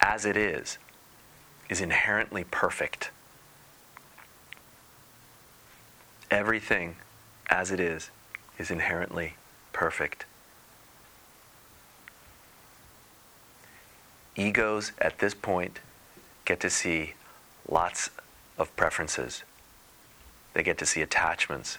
as 0.00 0.24
it 0.24 0.36
is, 0.36 0.78
is 1.68 1.80
inherently 1.80 2.44
perfect. 2.44 3.10
Everything 6.30 6.96
as 7.48 7.70
it 7.70 7.80
is 7.80 8.10
is 8.58 8.70
inherently 8.70 9.34
perfect. 9.72 10.24
Egos 14.36 14.92
at 14.98 15.18
this 15.18 15.34
point 15.34 15.80
get 16.44 16.60
to 16.60 16.70
see 16.70 17.14
lots 17.68 18.10
of 18.58 18.74
preferences. 18.76 19.42
They 20.54 20.62
get 20.62 20.78
to 20.78 20.86
see 20.86 21.02
attachments. 21.02 21.78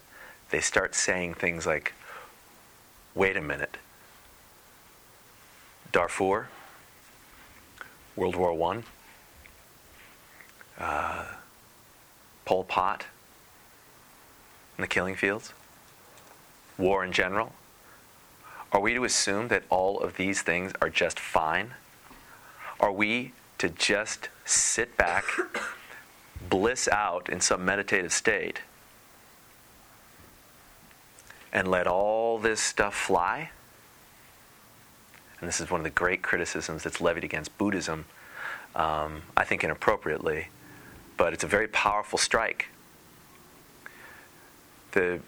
They 0.50 0.60
start 0.60 0.96
saying 0.96 1.36
things 1.36 1.66
like, 1.66 1.94
wait 3.16 3.36
a 3.38 3.42
minute, 3.42 3.78
Darfur, 5.92 6.48
World 8.16 8.36
War 8.36 8.74
I, 8.74 8.84
uh, 10.80 11.25
Pol 12.46 12.63
Pot, 12.63 13.06
and 14.77 14.84
the 14.84 14.88
killing 14.88 15.15
fields, 15.15 15.53
war 16.77 17.03
in 17.03 17.12
general? 17.12 17.53
Are 18.72 18.80
we 18.80 18.94
to 18.96 19.03
assume 19.03 19.50
that 19.50 19.63
all 19.70 20.00
of 20.00 20.18
these 20.18 20.42
things 20.42 20.74
are 20.82 20.89
just 20.89 21.20
fine? 21.20 21.75
Are 22.80 22.92
we 22.92 23.34
to 23.60 23.70
just 23.70 24.30
sit 24.46 24.98
back, 24.98 25.25
bliss 26.50 26.88
out 26.88 27.30
in 27.30 27.39
some 27.39 27.63
meditative 27.63 28.12
state, 28.12 28.62
and 31.51 31.68
let 31.70 31.86
all 31.86 32.39
this 32.39 32.60
stuff 32.60 32.96
fly? 32.96 33.51
And 35.39 35.48
this 35.48 35.62
is 35.62 35.70
one 35.70 35.82
of 35.82 35.84
the 35.84 35.92
great 35.92 36.24
criticisms 36.24 36.84
that's 36.84 37.00
levied 37.00 37.24
against 37.24 37.56
Buddhism, 37.58 38.06
um, 38.75 39.22
I 39.38 39.44
think 39.44 39.63
inappropriately, 39.63 40.48
but 41.17 41.34
it's 41.34 41.43
a 41.43 41.48
very 41.48 41.67
powerful 41.67 42.17
strike 42.17 42.67
the 44.93 45.20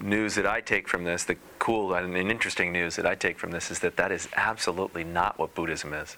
news 0.00 0.34
that 0.34 0.46
I 0.46 0.60
take 0.60 0.88
from 0.88 1.04
this, 1.04 1.24
the 1.24 1.36
cool 1.58 1.94
and 1.94 2.16
interesting 2.16 2.72
news 2.72 2.96
that 2.96 3.06
I 3.06 3.14
take 3.14 3.38
from 3.38 3.52
this, 3.52 3.70
is 3.70 3.78
that 3.80 3.96
that 3.96 4.10
is 4.10 4.28
absolutely 4.34 5.04
not 5.04 5.38
what 5.38 5.54
Buddhism 5.54 5.92
is. 5.92 6.16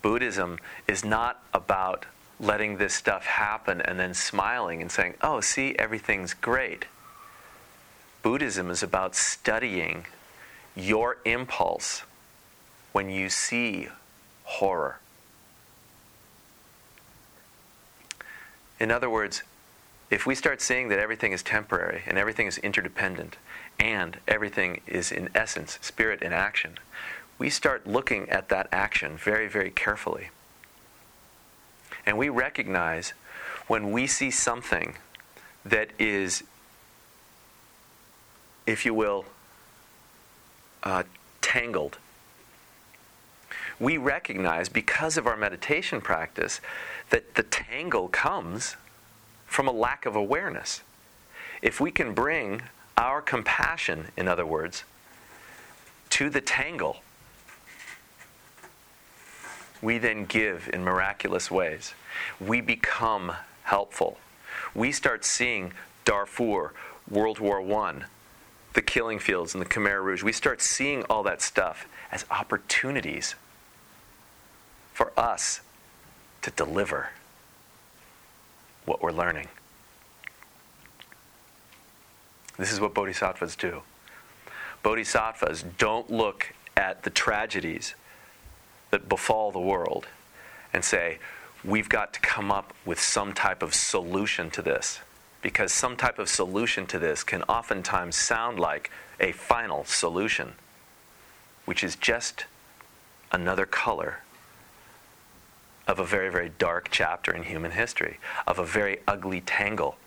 Buddhism 0.00 0.58
is 0.88 1.04
not 1.04 1.42
about 1.54 2.06
letting 2.40 2.78
this 2.78 2.92
stuff 2.92 3.24
happen 3.24 3.80
and 3.80 4.00
then 4.00 4.14
smiling 4.14 4.82
and 4.82 4.90
saying, 4.90 5.14
oh, 5.22 5.40
see, 5.40 5.76
everything's 5.78 6.34
great. 6.34 6.86
Buddhism 8.22 8.68
is 8.70 8.82
about 8.82 9.14
studying 9.14 10.06
your 10.74 11.18
impulse 11.24 12.02
when 12.92 13.10
you 13.10 13.28
see 13.28 13.88
horror. 14.44 14.98
In 18.82 18.90
other 18.90 19.08
words, 19.08 19.44
if 20.10 20.26
we 20.26 20.34
start 20.34 20.60
seeing 20.60 20.88
that 20.88 20.98
everything 20.98 21.30
is 21.30 21.44
temporary 21.44 22.02
and 22.04 22.18
everything 22.18 22.48
is 22.48 22.58
interdependent 22.58 23.36
and 23.78 24.18
everything 24.26 24.80
is 24.88 25.12
in 25.12 25.28
essence 25.36 25.78
spirit 25.80 26.20
in 26.20 26.32
action, 26.32 26.78
we 27.38 27.48
start 27.48 27.86
looking 27.86 28.28
at 28.28 28.48
that 28.48 28.66
action 28.72 29.16
very, 29.16 29.46
very 29.46 29.70
carefully. 29.70 30.30
And 32.04 32.18
we 32.18 32.28
recognize 32.28 33.12
when 33.68 33.92
we 33.92 34.08
see 34.08 34.32
something 34.32 34.96
that 35.64 35.90
is, 35.96 36.42
if 38.66 38.84
you 38.84 38.94
will, 38.94 39.26
uh, 40.82 41.04
tangled. 41.40 41.98
We 43.82 43.98
recognize 43.98 44.68
because 44.68 45.16
of 45.16 45.26
our 45.26 45.36
meditation 45.36 46.00
practice 46.00 46.60
that 47.10 47.34
the 47.34 47.42
tangle 47.42 48.06
comes 48.06 48.76
from 49.44 49.66
a 49.66 49.72
lack 49.72 50.06
of 50.06 50.14
awareness. 50.14 50.82
If 51.62 51.80
we 51.80 51.90
can 51.90 52.14
bring 52.14 52.62
our 52.96 53.20
compassion, 53.20 54.12
in 54.16 54.28
other 54.28 54.46
words, 54.46 54.84
to 56.10 56.30
the 56.30 56.40
tangle, 56.40 56.98
we 59.82 59.98
then 59.98 60.26
give 60.26 60.70
in 60.72 60.84
miraculous 60.84 61.50
ways. 61.50 61.94
We 62.38 62.60
become 62.60 63.32
helpful. 63.64 64.18
We 64.76 64.92
start 64.92 65.24
seeing 65.24 65.72
Darfur, 66.04 66.72
World 67.10 67.40
War 67.40 67.60
I, 67.60 68.02
the 68.74 68.82
killing 68.82 69.18
fields, 69.18 69.54
and 69.54 69.60
the 69.60 69.68
Khmer 69.68 70.04
Rouge. 70.04 70.22
We 70.22 70.32
start 70.32 70.62
seeing 70.62 71.02
all 71.10 71.24
that 71.24 71.42
stuff 71.42 71.88
as 72.12 72.24
opportunities 72.30 73.34
for 74.92 75.12
us 75.16 75.60
to 76.42 76.50
deliver 76.50 77.10
what 78.84 79.02
we're 79.02 79.12
learning. 79.12 79.48
This 82.58 82.72
is 82.72 82.80
what 82.80 82.94
bodhisattvas 82.94 83.56
do. 83.56 83.82
Bodhisattvas 84.82 85.64
don't 85.78 86.10
look 86.10 86.52
at 86.76 87.04
the 87.04 87.10
tragedies 87.10 87.94
that 88.90 89.08
befall 89.08 89.52
the 89.52 89.60
world 89.60 90.06
and 90.72 90.84
say, 90.84 91.18
we've 91.64 91.88
got 91.88 92.12
to 92.14 92.20
come 92.20 92.50
up 92.50 92.74
with 92.84 93.00
some 93.00 93.32
type 93.32 93.62
of 93.62 93.74
solution 93.74 94.50
to 94.50 94.62
this. 94.62 95.00
Because 95.40 95.72
some 95.72 95.96
type 95.96 96.18
of 96.18 96.28
solution 96.28 96.86
to 96.86 96.98
this 96.98 97.24
can 97.24 97.42
oftentimes 97.44 98.16
sound 98.16 98.60
like 98.60 98.90
a 99.18 99.32
final 99.32 99.84
solution, 99.84 100.54
which 101.64 101.82
is 101.82 101.96
just 101.96 102.44
another 103.32 103.66
color 103.66 104.21
of 105.92 105.98
a 105.98 106.04
very, 106.06 106.30
very 106.30 106.50
dark 106.58 106.88
chapter 106.90 107.30
in 107.34 107.42
human 107.42 107.72
history, 107.72 108.18
of 108.46 108.58
a 108.58 108.64
very 108.64 109.00
ugly 109.06 109.42
tangle. 109.42 109.98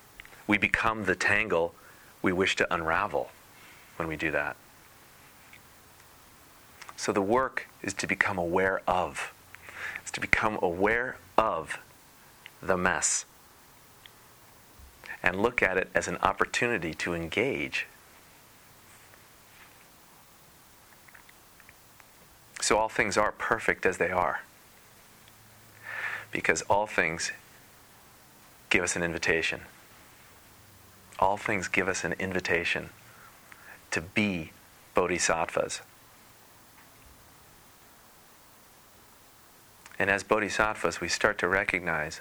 We 0.47 0.57
become 0.57 1.05
the 1.05 1.15
tangle 1.15 1.75
we 2.23 2.33
wish 2.33 2.55
to 2.55 2.73
unravel 2.73 3.29
when 3.97 4.07
we 4.07 4.17
do 4.17 4.31
that. 4.31 4.55
So 6.97 7.11
the 7.11 7.21
work 7.21 7.67
is 7.83 7.93
to 7.95 8.07
become 8.07 8.39
aware 8.39 8.81
of. 8.87 9.31
It's 10.01 10.09
to 10.11 10.19
become 10.19 10.57
aware 10.59 11.17
of 11.37 11.77
the 12.63 12.77
mess 12.77 13.25
and 15.21 15.39
look 15.39 15.61
at 15.61 15.77
it 15.77 15.89
as 15.93 16.07
an 16.07 16.17
opportunity 16.17 16.95
to 16.95 17.13
engage. 17.13 17.85
So 22.59 22.79
all 22.79 22.89
things 22.89 23.17
are 23.17 23.31
perfect 23.31 23.85
as 23.85 23.97
they 23.97 24.09
are 24.09 24.39
because 26.35 26.61
all 26.63 26.85
things 26.85 27.31
give 28.69 28.83
us 28.83 28.97
an 28.97 29.03
invitation. 29.03 29.61
All 31.17 31.37
things 31.37 31.69
give 31.69 31.87
us 31.87 32.03
an 32.03 32.11
invitation 32.19 32.89
to 33.91 34.01
be 34.01 34.51
bodhisattvas. 34.93 35.79
And 39.97 40.09
as 40.09 40.23
bodhisattvas, 40.23 40.99
we 40.99 41.07
start 41.07 41.37
to 41.37 41.47
recognize 41.47 42.19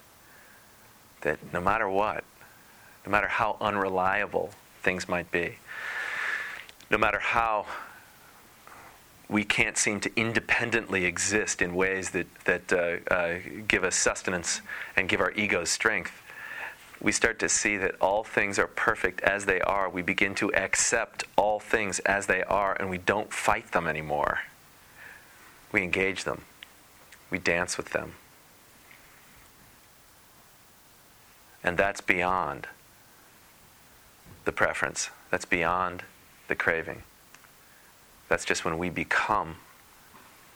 that 1.22 1.40
no 1.52 1.60
matter 1.60 1.88
what, 1.88 2.22
no 3.04 3.10
matter 3.10 3.26
how 3.26 3.56
unreliable 3.60 4.50
things 4.80 5.08
might 5.08 5.32
be, 5.32 5.56
no 6.88 6.98
matter 6.98 7.18
how 7.18 7.66
we 9.28 9.44
can't 9.44 9.76
seem 9.76 10.00
to 10.00 10.10
independently 10.16 11.04
exist 11.04 11.62
in 11.62 11.74
ways 11.74 12.10
that, 12.10 12.26
that 12.44 12.72
uh, 12.72 13.12
uh, 13.12 13.38
give 13.66 13.82
us 13.84 13.96
sustenance 13.96 14.60
and 14.96 15.08
give 15.08 15.20
our 15.20 15.32
egos 15.32 15.70
strength. 15.70 16.12
We 17.00 17.12
start 17.12 17.38
to 17.40 17.48
see 17.48 17.76
that 17.78 17.96
all 18.00 18.24
things 18.24 18.58
are 18.58 18.66
perfect 18.66 19.20
as 19.22 19.44
they 19.46 19.60
are. 19.60 19.88
We 19.88 20.02
begin 20.02 20.34
to 20.36 20.54
accept 20.54 21.24
all 21.36 21.58
things 21.58 21.98
as 22.00 22.26
they 22.26 22.42
are, 22.44 22.74
and 22.74 22.88
we 22.88 22.98
don't 22.98 23.32
fight 23.32 23.72
them 23.72 23.86
anymore. 23.86 24.40
we 25.72 25.82
engage 25.82 26.22
them, 26.24 26.42
we 27.30 27.38
dance 27.38 27.76
with 27.76 27.90
them. 27.90 28.12
And 31.64 31.76
that's 31.76 32.00
beyond 32.00 32.68
the 34.44 34.52
preference, 34.52 35.10
that's 35.30 35.46
beyond 35.46 36.04
the 36.46 36.54
craving. 36.54 37.02
That's 38.34 38.44
just 38.44 38.64
when 38.64 38.78
we 38.78 38.90
become 38.90 39.58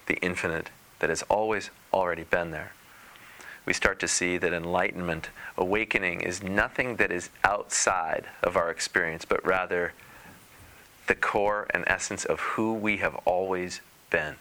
the 0.06 0.16
infinite 0.16 0.70
that 0.98 1.10
has 1.10 1.22
always 1.28 1.70
already 1.92 2.24
been 2.24 2.50
there. 2.50 2.72
We 3.66 3.72
start 3.72 4.00
to 4.00 4.08
see 4.08 4.36
that 4.36 4.52
enlightenment, 4.52 5.28
awakening, 5.56 6.22
is 6.22 6.42
nothing 6.42 6.96
that 6.96 7.12
is 7.12 7.30
outside 7.44 8.24
of 8.42 8.56
our 8.56 8.68
experience, 8.68 9.24
but 9.24 9.46
rather 9.46 9.92
the 11.06 11.14
core 11.14 11.68
and 11.70 11.84
essence 11.86 12.24
of 12.24 12.40
who 12.40 12.74
we 12.74 12.96
have 12.96 13.14
always 13.24 13.80
been. 14.10 14.34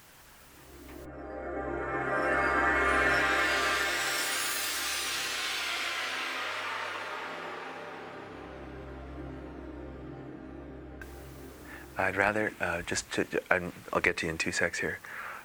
I'd 11.98 12.16
rather 12.16 12.54
uh, 12.62 12.84
just 12.84 13.12
to, 13.14 13.26
I'll 13.50 14.02
get 14.02 14.18
to 14.18 14.28
you 14.28 14.32
in 14.32 14.38
two 14.38 14.52
secs 14.52 14.80
here. 14.80 15.00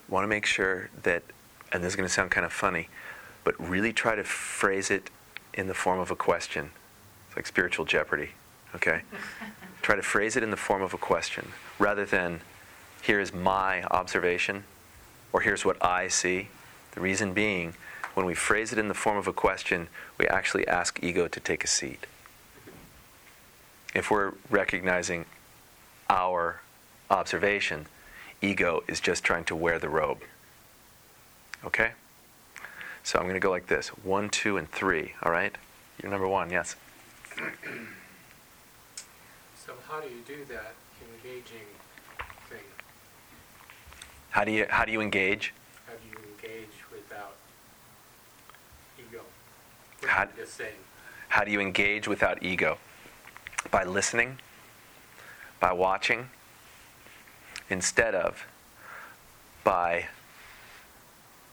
Want 0.08 0.24
to 0.24 0.28
make 0.28 0.44
sure 0.44 0.90
that, 1.02 1.22
and 1.72 1.82
this 1.82 1.92
is 1.92 1.96
going 1.96 2.06
to 2.06 2.12
sound 2.12 2.30
kind 2.30 2.44
of 2.44 2.52
funny, 2.52 2.88
but 3.42 3.58
really 3.58 3.92
try 3.92 4.14
to 4.14 4.24
phrase 4.24 4.90
it 4.90 5.10
in 5.54 5.66
the 5.66 5.74
form 5.74 5.98
of 5.98 6.10
a 6.10 6.16
question. 6.16 6.70
It's 7.28 7.36
like 7.36 7.46
spiritual 7.46 7.86
jeopardy, 7.86 8.30
okay? 8.74 9.02
try 9.82 9.96
to 9.96 10.02
phrase 10.02 10.36
it 10.36 10.42
in 10.42 10.50
the 10.50 10.56
form 10.56 10.82
of 10.82 10.92
a 10.92 10.98
question 10.98 11.52
rather 11.78 12.04
than, 12.04 12.40
here 13.02 13.18
is 13.18 13.32
my 13.32 13.82
observation 13.84 14.64
or 15.32 15.40
here's 15.40 15.64
what 15.64 15.82
I 15.84 16.08
see. 16.08 16.48
The 16.92 17.00
reason 17.00 17.32
being, 17.32 17.74
when 18.14 18.26
we 18.26 18.34
phrase 18.34 18.72
it 18.72 18.78
in 18.78 18.88
the 18.88 18.94
form 18.94 19.16
of 19.16 19.26
a 19.26 19.32
question, 19.32 19.88
we 20.18 20.26
actually 20.28 20.68
ask 20.68 21.02
ego 21.02 21.26
to 21.28 21.40
take 21.40 21.64
a 21.64 21.66
seat. 21.66 22.06
If 23.94 24.10
we're 24.10 24.34
recognizing 24.50 25.24
our 26.12 26.60
observation, 27.10 27.86
ego 28.42 28.84
is 28.86 29.00
just 29.00 29.24
trying 29.24 29.44
to 29.44 29.56
wear 29.56 29.78
the 29.78 29.88
robe. 29.88 30.18
Okay? 31.64 31.92
So 33.02 33.18
I'm 33.18 33.24
going 33.24 33.34
to 33.34 33.40
go 33.40 33.50
like 33.50 33.66
this 33.66 33.88
one, 33.88 34.28
two, 34.28 34.58
and 34.58 34.70
three. 34.70 35.14
All 35.22 35.32
right? 35.32 35.56
You're 36.00 36.12
number 36.12 36.28
one, 36.28 36.50
yes. 36.50 36.76
so, 39.56 39.72
how 39.88 40.00
do 40.00 40.08
you 40.08 40.20
do 40.26 40.44
that 40.50 40.74
engaging 41.00 41.66
thing? 42.50 42.58
How 44.30 44.44
do 44.44 44.52
you, 44.52 44.66
how 44.68 44.84
do 44.84 44.92
you 44.92 45.00
engage? 45.00 45.54
How 45.86 45.94
do 45.94 46.00
you 46.10 46.18
engage 46.34 46.68
without 46.92 47.36
ego? 48.98 49.22
What 50.00 50.10
How, 50.10 50.28
just 50.36 50.54
saying. 50.54 50.74
how 51.28 51.44
do 51.44 51.50
you 51.50 51.60
engage 51.60 52.06
without 52.06 52.42
ego? 52.42 52.76
By 53.70 53.84
listening 53.84 54.38
by 55.62 55.72
watching 55.72 56.28
instead 57.70 58.16
of 58.16 58.44
by 59.62 60.08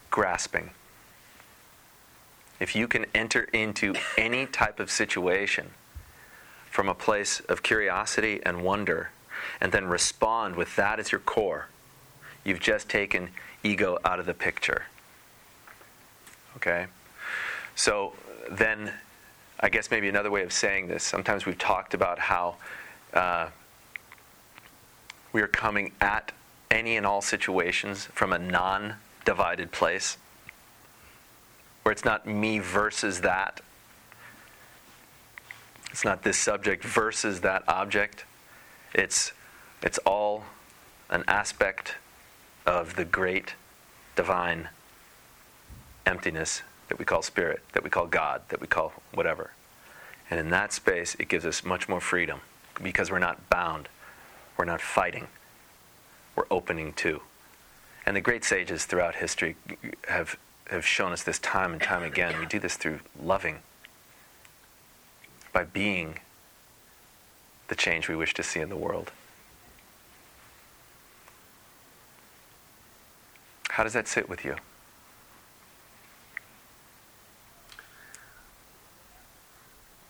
grasping. 0.09 0.71
If 2.59 2.75
you 2.75 2.87
can 2.87 3.05
enter 3.13 3.43
into 3.53 3.93
any 4.17 4.47
type 4.47 4.79
of 4.79 4.89
situation 4.89 5.69
from 6.71 6.89
a 6.89 6.95
place 6.95 7.39
of 7.41 7.61
curiosity 7.61 8.41
and 8.43 8.63
wonder, 8.63 9.11
and 9.61 9.71
then 9.71 9.85
respond 9.85 10.55
with 10.55 10.75
that 10.75 10.99
as 10.99 11.11
your 11.11 11.21
core, 11.21 11.67
you've 12.43 12.59
just 12.59 12.89
taken 12.89 13.29
ego 13.61 13.99
out 14.03 14.19
of 14.19 14.25
the 14.25 14.33
picture. 14.33 14.85
Okay? 16.55 16.87
So 17.75 18.13
then, 18.49 18.91
I 19.59 19.69
guess 19.69 19.91
maybe 19.91 20.09
another 20.09 20.31
way 20.31 20.41
of 20.41 20.51
saying 20.51 20.87
this, 20.87 21.03
sometimes 21.03 21.45
we've 21.45 21.59
talked 21.59 21.93
about 21.93 22.17
how. 22.17 22.55
Uh, 23.13 23.49
we 25.31 25.41
are 25.41 25.47
coming 25.47 25.91
at 26.01 26.31
any 26.71 26.97
and 26.97 27.05
all 27.05 27.21
situations 27.21 28.05
from 28.05 28.33
a 28.33 28.39
non 28.39 28.95
divided 29.25 29.71
place, 29.71 30.17
where 31.83 31.91
it's 31.91 32.05
not 32.05 32.25
me 32.27 32.59
versus 32.59 33.21
that. 33.21 33.61
It's 35.91 36.05
not 36.05 36.23
this 36.23 36.37
subject 36.37 36.83
versus 36.83 37.41
that 37.41 37.63
object. 37.67 38.25
It's, 38.93 39.31
it's 39.81 39.97
all 39.99 40.45
an 41.09 41.23
aspect 41.27 41.95
of 42.65 42.95
the 42.95 43.05
great 43.05 43.55
divine 44.15 44.69
emptiness 46.05 46.61
that 46.87 46.99
we 46.99 47.05
call 47.05 47.21
spirit, 47.21 47.63
that 47.73 47.83
we 47.83 47.89
call 47.89 48.07
God, 48.07 48.41
that 48.49 48.61
we 48.61 48.67
call 48.67 48.93
whatever. 49.13 49.51
And 50.29 50.39
in 50.39 50.49
that 50.49 50.73
space, 50.73 51.15
it 51.15 51.27
gives 51.27 51.45
us 51.45 51.63
much 51.63 51.89
more 51.89 52.01
freedom 52.01 52.41
because 52.81 53.09
we're 53.09 53.19
not 53.19 53.49
bound 53.49 53.89
we're 54.59 54.65
not 54.65 54.81
fighting, 54.81 55.29
we're 56.35 56.43
opening 56.51 56.91
to. 56.91 57.21
And 58.05 58.17
the 58.17 58.21
great 58.21 58.43
sages 58.43 58.83
throughout 58.83 59.15
history 59.15 59.55
have, 60.09 60.37
have 60.69 60.85
shown 60.85 61.13
us 61.13 61.23
this 61.23 61.39
time 61.39 61.71
and 61.71 61.81
time 61.81 62.03
again. 62.03 62.37
We 62.37 62.45
do 62.45 62.59
this 62.59 62.75
through 62.75 62.99
loving, 63.23 63.59
by 65.53 65.63
being 65.63 66.19
the 67.69 67.75
change 67.75 68.09
we 68.09 68.17
wish 68.17 68.33
to 68.33 68.43
see 68.43 68.59
in 68.59 68.67
the 68.67 68.75
world. 68.75 69.13
How 73.69 73.85
does 73.85 73.93
that 73.93 74.09
sit 74.09 74.27
with 74.27 74.43
you? 74.43 74.55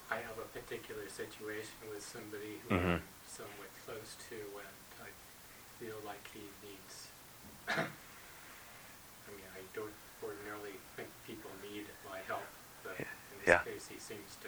I 0.09 0.15
have 0.15 0.39
a 0.39 0.59
particular 0.59 1.07
situation 1.07 1.75
with 1.93 2.03
somebody 2.03 2.57
who 2.67 2.75
mm-hmm 2.75 2.95
close 3.89 4.15
to 4.29 4.35
when 4.53 4.65
I 5.01 5.09
feel 5.79 5.95
like 6.05 6.21
he 6.33 6.41
needs. 6.61 7.07
I 7.69 9.29
mean, 9.33 9.49
I 9.55 9.61
don't 9.73 9.97
ordinarily 10.23 10.77
think 10.95 11.09
people 11.25 11.49
need 11.63 11.85
my 12.07 12.19
help, 12.27 12.45
but 12.83 12.99
in 12.99 13.05
this 13.39 13.47
yeah. 13.47 13.59
case, 13.59 13.87
he 13.87 13.99
seems 13.99 14.37
to 14.41 14.47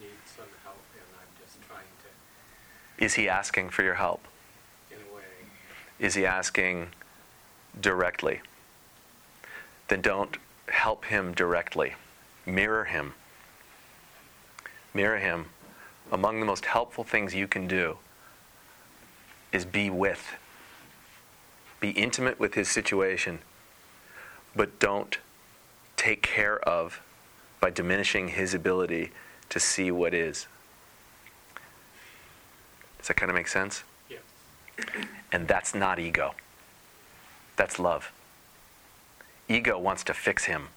need 0.00 0.18
some 0.26 0.50
help, 0.64 0.82
and 0.94 1.06
I'm 1.20 1.44
just 1.44 1.62
trying 1.62 1.92
to. 2.02 3.04
Is 3.04 3.14
he 3.14 3.28
asking 3.28 3.70
for 3.70 3.82
your 3.82 3.94
help? 3.94 4.26
In 4.90 4.98
a 4.98 5.14
way. 5.14 5.22
Is 5.98 6.14
he 6.14 6.26
asking 6.26 6.88
directly? 7.80 8.40
Then 9.88 10.00
don't 10.00 10.36
help 10.68 11.04
him 11.04 11.34
directly. 11.34 11.94
Mirror 12.46 12.84
him. 12.84 13.14
Mirror 14.94 15.18
him. 15.18 15.46
Among 16.10 16.40
the 16.40 16.46
most 16.46 16.66
helpful 16.66 17.04
things 17.04 17.34
you 17.34 17.46
can 17.46 17.66
do 17.66 17.98
is 19.52 19.64
be 19.64 19.90
with. 19.90 20.36
Be 21.80 21.90
intimate 21.90 22.38
with 22.38 22.54
his 22.54 22.68
situation, 22.68 23.40
but 24.54 24.78
don't 24.78 25.18
take 25.96 26.22
care 26.22 26.58
of 26.60 27.00
by 27.60 27.70
diminishing 27.70 28.28
his 28.28 28.54
ability 28.54 29.10
to 29.48 29.60
see 29.60 29.90
what 29.90 30.14
is. 30.14 30.46
Does 32.98 33.08
that 33.08 33.14
kind 33.14 33.30
of 33.30 33.34
make 33.34 33.48
sense? 33.48 33.82
Yeah. 34.08 34.18
And 35.32 35.48
that's 35.48 35.74
not 35.74 35.98
ego. 35.98 36.34
That's 37.56 37.78
love. 37.78 38.12
Ego 39.48 39.78
wants 39.78 40.04
to 40.04 40.14
fix 40.14 40.44
him. 40.44 40.68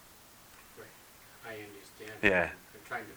Right. 0.78 0.88
I 1.48 1.54
understand. 1.54 2.20
Yeah. 2.22 2.50
I'm 2.74 2.82
trying 2.88 3.06
to 3.06 3.12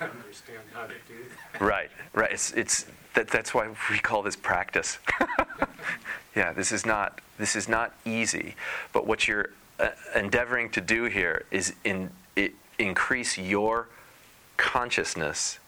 understand 0.00 0.60
how 0.72 0.86
to 0.86 0.94
do 1.08 1.14
that. 1.52 1.60
Right, 1.60 1.90
right. 2.12 2.32
It's, 2.32 2.52
it's 2.52 2.86
that, 3.14 3.28
that's 3.28 3.54
why 3.54 3.68
we 3.90 3.98
call 3.98 4.22
this 4.22 4.36
practice. 4.36 4.98
yeah, 6.36 6.52
this 6.52 6.72
is 6.72 6.84
not 6.84 7.20
this 7.38 7.56
is 7.56 7.68
not 7.68 7.94
easy. 8.04 8.54
But 8.92 9.06
what 9.06 9.28
you're 9.28 9.50
uh, 9.78 9.90
endeavoring 10.14 10.70
to 10.70 10.80
do 10.80 11.04
here 11.04 11.44
is 11.50 11.74
in, 11.84 12.10
it, 12.34 12.54
increase 12.78 13.36
your 13.36 13.88
consciousness 14.56 15.58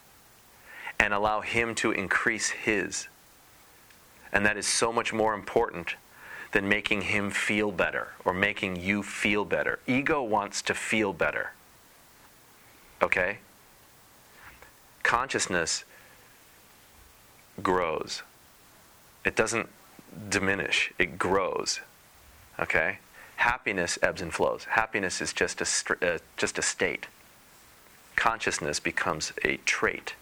and 0.98 1.12
allow 1.12 1.40
him 1.40 1.74
to 1.76 1.92
increase 1.92 2.50
his. 2.50 3.08
And 4.32 4.44
that 4.46 4.56
is 4.56 4.66
so 4.66 4.92
much 4.92 5.12
more 5.12 5.34
important 5.34 5.94
than 6.52 6.68
making 6.68 7.02
him 7.02 7.30
feel 7.30 7.70
better 7.70 8.08
or 8.24 8.32
making 8.32 8.76
you 8.76 9.02
feel 9.02 9.44
better. 9.44 9.78
Ego 9.86 10.22
wants 10.22 10.62
to 10.62 10.74
feel 10.74 11.12
better. 11.12 11.52
Okay? 13.02 13.38
Consciousness 15.08 15.84
grows. 17.62 18.22
It 19.24 19.34
doesn't 19.34 19.70
diminish, 20.28 20.92
it 20.98 21.18
grows. 21.18 21.80
Okay? 22.60 22.98
Happiness 23.36 23.98
ebbs 24.02 24.20
and 24.20 24.34
flows. 24.34 24.64
Happiness 24.64 25.22
is 25.22 25.32
just 25.32 25.62
a, 25.62 26.06
uh, 26.06 26.18
just 26.36 26.58
a 26.58 26.62
state. 26.62 27.06
Consciousness 28.16 28.80
becomes 28.80 29.32
a 29.42 29.56
trait. 29.64 30.14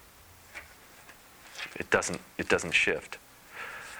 It 1.74 1.90
doesn't, 1.90 2.20
it 2.38 2.48
doesn't 2.48 2.72
shift. 2.72 3.18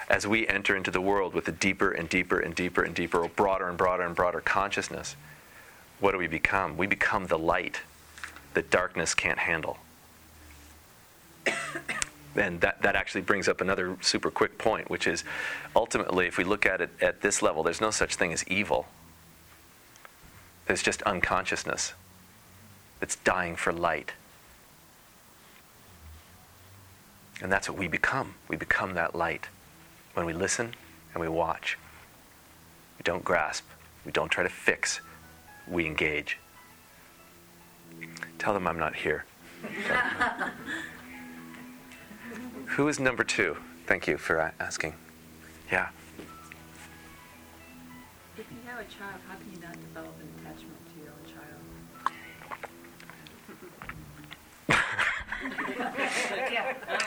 as 0.09 0.25
we 0.25 0.47
enter 0.47 0.77
into 0.77 0.93
the 0.93 1.01
world 1.01 1.35
with 1.35 1.49
a 1.49 1.53
deeper 1.53 1.91
and 1.91 2.09
deeper 2.09 2.39
and 2.39 2.55
deeper 2.55 2.85
and 2.85 2.95
deeper, 2.95 3.19
or 3.25 3.29
broader 3.29 3.69
and 3.69 3.77
broader 3.77 4.05
and 4.05 4.15
broader 4.15 4.41
consciousness, 4.41 5.17
what 5.99 6.13
do 6.13 6.19
we 6.19 6.29
become? 6.29 6.77
We 6.77 6.87
become 6.87 7.27
the 7.27 7.39
light 7.39 7.81
that 8.55 8.71
darkness 8.71 9.17
can't 9.17 9.41
handle. 9.41 9.79
And 12.37 12.61
that, 12.61 12.83
that 12.83 12.97
actually 12.97 13.23
brings 13.23 13.49
up 13.49 13.61
another 13.61 13.97
super 14.01 14.31
quick 14.31 14.59
point, 14.59 14.91
which 14.91 15.07
is 15.07 15.25
ultimately, 15.75 16.27
if 16.27 16.39
we 16.39 16.45
look 16.45 16.67
at 16.67 16.81
it 16.81 16.91
at 17.01 17.21
this 17.21 17.43
level, 17.43 17.63
there's 17.63 17.81
no 17.81 17.91
such 17.91 18.17
thing 18.17 18.33
as 18.33 18.47
evil. 18.49 18.87
There's 20.67 20.83
just 20.83 21.03
unconsciousness 21.03 21.95
that's 23.01 23.17
dying 23.17 23.57
for 23.57 23.73
light. 23.73 24.13
And 27.43 27.53
that's 27.53 27.69
what 27.69 27.79
we 27.79 27.89
become. 27.89 28.35
We 28.49 28.57
become 28.57 28.95
that 28.95 29.15
light 29.15 29.49
when 30.15 30.27
we 30.27 30.33
listen 30.33 30.75
and 31.13 31.21
we 31.21 31.29
watch. 31.29 31.79
We 32.99 33.03
don't 33.03 33.25
grasp, 33.25 33.65
we 34.05 34.13
don't 34.13 34.31
try 34.31 34.43
to 34.43 34.49
fix, 34.49 35.01
we 35.69 35.87
engage. 35.87 36.39
Tell 38.39 38.55
them 38.55 38.67
I'm 38.67 38.79
not 38.79 38.97
here. 38.97 39.25
Who 42.77 42.89
is 42.89 43.01
number 43.01 43.25
two? 43.25 43.57
Thank 43.87 44.07
you 44.07 44.19
for 44.19 44.53
asking. 44.61 44.93
Yeah. 45.73 45.89
If 48.37 48.45
you 48.51 48.59
have 48.67 48.81
a 48.81 48.85
child, 48.85 49.19
how 49.27 49.37
can 49.37 49.51
you 49.51 49.59
not 49.63 49.73
develop 49.81 50.15
an 50.21 50.29
attachment 50.39 50.77
to 50.93 51.01
your 51.01 51.11
own 51.11 51.25
child? 51.33 51.63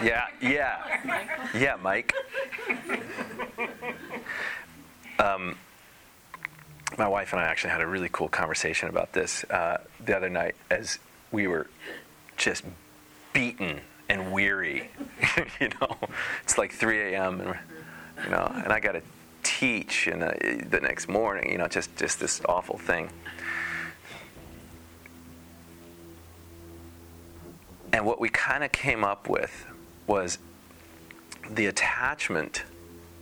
yeah, 0.04 0.26
yeah, 0.42 1.50
yeah, 1.54 1.76
Mike. 1.80 2.16
Um, 5.20 5.56
my 6.98 7.08
wife 7.08 7.32
and 7.32 7.42
I 7.42 7.46
actually 7.46 7.70
had 7.70 7.82
a 7.82 7.88
really 7.88 8.10
cool 8.12 8.30
conversation 8.30 8.90
about 8.90 9.14
this 9.14 9.44
uh, 9.44 9.78
the 10.04 10.18
other 10.18 10.30
night 10.30 10.56
as 10.72 10.98
we 11.32 11.46
were 11.46 11.68
just 12.38 12.64
beaten 13.34 13.82
and 14.10 14.32
weary. 14.32 14.90
you 15.62 15.70
know, 15.80 15.98
it's 16.44 16.58
like 16.58 16.72
3 16.72 17.14
a.m. 17.14 17.42
and 17.42 17.56
you 18.24 18.30
know, 18.32 18.52
and 18.54 18.74
I 18.74 18.80
got 18.80 18.94
to 18.94 19.02
teach 19.44 20.08
and 20.08 20.22
the 20.22 20.80
next 20.82 21.08
morning. 21.08 21.52
You 21.52 21.60
know, 21.60 21.68
just 21.68 21.96
just 21.96 22.20
this 22.20 22.42
awful 22.46 22.78
thing. 22.78 23.10
And 27.94 28.06
what 28.06 28.20
we 28.20 28.30
kind 28.30 28.64
of 28.64 28.72
came 28.72 29.04
up 29.04 29.30
with 29.30 29.66
was 30.06 30.38
the 31.50 31.66
attachment, 31.66 32.64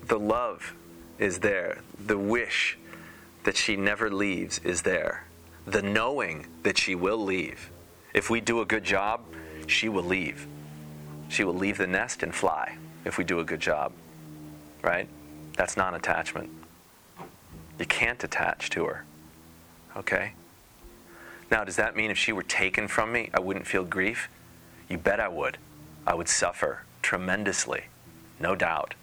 the 0.05 0.19
love 0.19 0.73
is 1.17 1.39
there, 1.39 1.79
the 2.05 2.17
wish 2.17 2.77
that 3.43 3.55
she 3.55 3.75
never 3.75 4.11
leaves 4.11 4.59
is 4.59 4.81
there, 4.81 5.25
the 5.65 5.81
knowing 5.81 6.47
that 6.63 6.77
she 6.77 6.95
will 6.95 7.17
leave. 7.17 7.71
If 8.13 8.29
we 8.29 8.41
do 8.41 8.59
a 8.59 8.65
good 8.65 8.83
job, 8.83 9.21
she 9.67 9.87
will 9.87 10.03
leave. 10.03 10.47
She 11.29 11.43
will 11.43 11.53
leave 11.53 11.77
the 11.77 11.87
nest 11.87 12.23
and 12.23 12.33
fly 12.33 12.77
if 13.05 13.17
we 13.17 13.23
do 13.23 13.39
a 13.39 13.43
good 13.43 13.59
job. 13.59 13.91
Right? 14.81 15.07
That's 15.55 15.77
non 15.77 15.95
attachment. 15.95 16.49
You 17.79 17.85
can't 17.85 18.23
attach 18.23 18.69
to 18.71 18.85
her. 18.85 19.05
Okay? 19.95 20.33
Now, 21.49 21.63
does 21.63 21.75
that 21.77 21.95
mean 21.95 22.11
if 22.11 22.17
she 22.17 22.31
were 22.31 22.43
taken 22.43 22.87
from 22.87 23.11
me, 23.11 23.29
I 23.33 23.39
wouldn't 23.39 23.67
feel 23.67 23.83
grief? 23.83 24.29
You 24.89 24.97
bet 24.97 25.19
I 25.19 25.27
would. 25.27 25.57
I 26.05 26.13
would 26.13 26.29
suffer 26.29 26.83
tremendously, 27.01 27.85
no 28.39 28.55
doubt. 28.55 28.93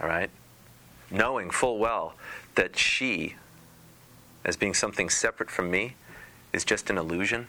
All 0.00 0.08
right? 0.08 0.30
Knowing 1.10 1.50
full 1.50 1.78
well 1.78 2.14
that 2.54 2.76
she, 2.76 3.36
as 4.44 4.56
being 4.56 4.74
something 4.74 5.08
separate 5.08 5.50
from 5.50 5.70
me, 5.70 5.94
is 6.52 6.64
just 6.64 6.90
an 6.90 6.98
illusion. 6.98 7.48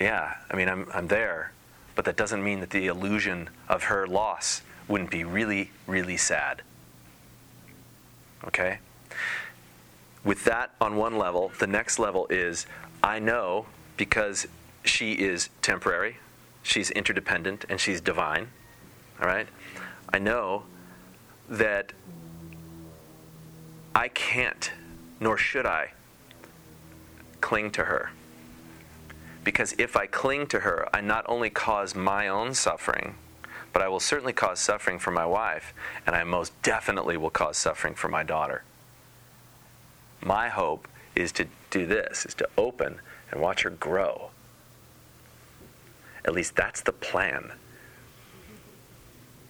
Yeah, 0.00 0.34
I 0.50 0.56
mean, 0.56 0.68
I'm, 0.68 0.88
I'm 0.92 1.08
there, 1.08 1.52
but 1.94 2.04
that 2.04 2.16
doesn't 2.16 2.42
mean 2.42 2.60
that 2.60 2.70
the 2.70 2.86
illusion 2.86 3.50
of 3.68 3.84
her 3.84 4.06
loss 4.06 4.62
wouldn't 4.88 5.10
be 5.10 5.24
really, 5.24 5.70
really 5.86 6.16
sad. 6.16 6.62
Okay? 8.46 8.78
With 10.24 10.44
that 10.44 10.72
on 10.80 10.96
one 10.96 11.16
level, 11.18 11.52
the 11.58 11.66
next 11.66 11.98
level 11.98 12.26
is 12.30 12.66
I 13.02 13.18
know 13.18 13.66
because 13.96 14.46
she 14.84 15.12
is 15.12 15.50
temporary, 15.62 16.16
she's 16.62 16.90
interdependent, 16.90 17.64
and 17.68 17.80
she's 17.80 18.00
divine. 18.00 18.48
All 19.20 19.26
right? 19.26 19.46
I 20.12 20.18
know 20.18 20.64
that 21.48 21.92
I 23.94 24.08
can't, 24.08 24.72
nor 25.20 25.36
should 25.36 25.66
I, 25.66 25.92
cling 27.40 27.70
to 27.72 27.84
her. 27.84 28.10
Because 29.44 29.74
if 29.78 29.94
I 29.96 30.06
cling 30.06 30.46
to 30.48 30.60
her, 30.60 30.88
I 30.94 31.02
not 31.02 31.26
only 31.28 31.50
cause 31.50 31.94
my 31.94 32.28
own 32.28 32.54
suffering, 32.54 33.16
but 33.74 33.82
I 33.82 33.88
will 33.88 34.00
certainly 34.00 34.32
cause 34.32 34.58
suffering 34.58 34.98
for 34.98 35.10
my 35.10 35.26
wife, 35.26 35.74
and 36.06 36.16
I 36.16 36.24
most 36.24 36.60
definitely 36.62 37.18
will 37.18 37.30
cause 37.30 37.58
suffering 37.58 37.94
for 37.94 38.08
my 38.08 38.22
daughter. 38.22 38.62
My 40.22 40.48
hope 40.48 40.88
is 41.14 41.30
to 41.32 41.46
do 41.70 41.84
this, 41.84 42.24
is 42.24 42.34
to 42.34 42.48
open 42.56 43.00
and 43.30 43.40
watch 43.40 43.62
her 43.62 43.70
grow. 43.70 44.30
At 46.24 46.32
least 46.32 46.56
that's 46.56 46.80
the 46.80 46.92
plan. 46.92 47.52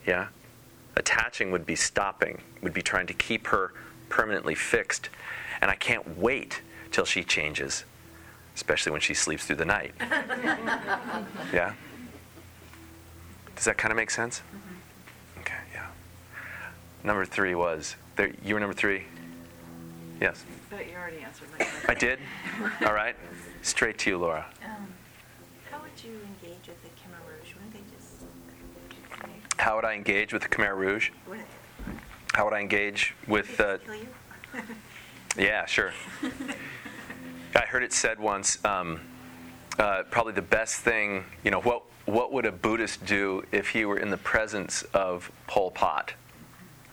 Yeah? 0.04 0.28
Attaching 0.96 1.52
would 1.52 1.66
be 1.66 1.76
stopping, 1.76 2.40
would 2.62 2.74
be 2.74 2.82
trying 2.82 3.06
to 3.06 3.14
keep 3.14 3.46
her 3.48 3.72
permanently 4.08 4.56
fixed. 4.56 5.08
And 5.60 5.70
I 5.70 5.76
can't 5.76 6.18
wait 6.18 6.62
till 6.90 7.04
she 7.04 7.22
changes 7.22 7.84
especially 8.54 8.92
when 8.92 9.00
she 9.00 9.14
sleeps 9.14 9.44
through 9.44 9.56
the 9.56 9.64
night. 9.64 9.94
yeah? 11.52 11.74
Does 13.56 13.64
that 13.64 13.78
kind 13.78 13.92
of 13.92 13.96
make 13.96 14.10
sense? 14.10 14.40
Mm-hmm. 14.40 15.40
Okay, 15.40 15.54
yeah. 15.72 15.86
Number 17.02 17.24
three 17.24 17.54
was, 17.54 17.96
there, 18.16 18.32
you 18.44 18.54
were 18.54 18.60
number 18.60 18.74
three? 18.74 19.04
Yes. 20.20 20.44
But 20.70 20.86
you 20.88 20.96
already 20.96 21.18
answered 21.18 21.48
my 21.52 21.64
question. 21.64 21.90
I 21.90 21.94
did? 21.94 22.18
All 22.86 22.94
right. 22.94 23.16
Straight 23.62 23.98
to 23.98 24.10
you, 24.10 24.18
Laura. 24.18 24.46
Um, 24.64 24.86
how 25.70 25.80
would 25.80 26.04
you 26.04 26.12
engage 26.12 26.68
with 26.68 26.82
the 26.82 26.88
Khmer 26.90 27.20
Rouge? 27.28 27.54
Wouldn't 27.54 27.72
they 27.72 27.80
just. 27.94 29.58
How 29.58 29.76
would 29.76 29.84
I 29.84 29.94
engage 29.94 30.32
with 30.32 30.42
the 30.42 30.48
Khmer 30.48 30.76
Rouge? 30.76 31.10
Would 31.28 31.40
it, 31.40 31.46
How 32.34 32.44
would 32.44 32.54
I 32.54 32.60
engage 32.60 33.14
with. 33.26 33.58
Uh, 33.60 33.78
kill 33.78 33.94
you? 33.94 34.08
yeah, 35.36 35.66
sure. 35.66 35.92
I 37.54 37.66
heard 37.66 37.82
it 37.82 37.92
said 37.92 38.18
once. 38.18 38.62
Um, 38.64 39.00
uh, 39.78 40.02
probably 40.10 40.32
the 40.32 40.42
best 40.42 40.76
thing, 40.80 41.24
you 41.42 41.50
know, 41.50 41.60
what 41.60 41.82
what 42.06 42.32
would 42.32 42.44
a 42.44 42.52
Buddhist 42.52 43.06
do 43.06 43.44
if 43.50 43.68
he 43.70 43.84
were 43.84 43.96
in 43.96 44.10
the 44.10 44.18
presence 44.18 44.82
of 44.92 45.32
Pol 45.46 45.70
Pot, 45.70 46.12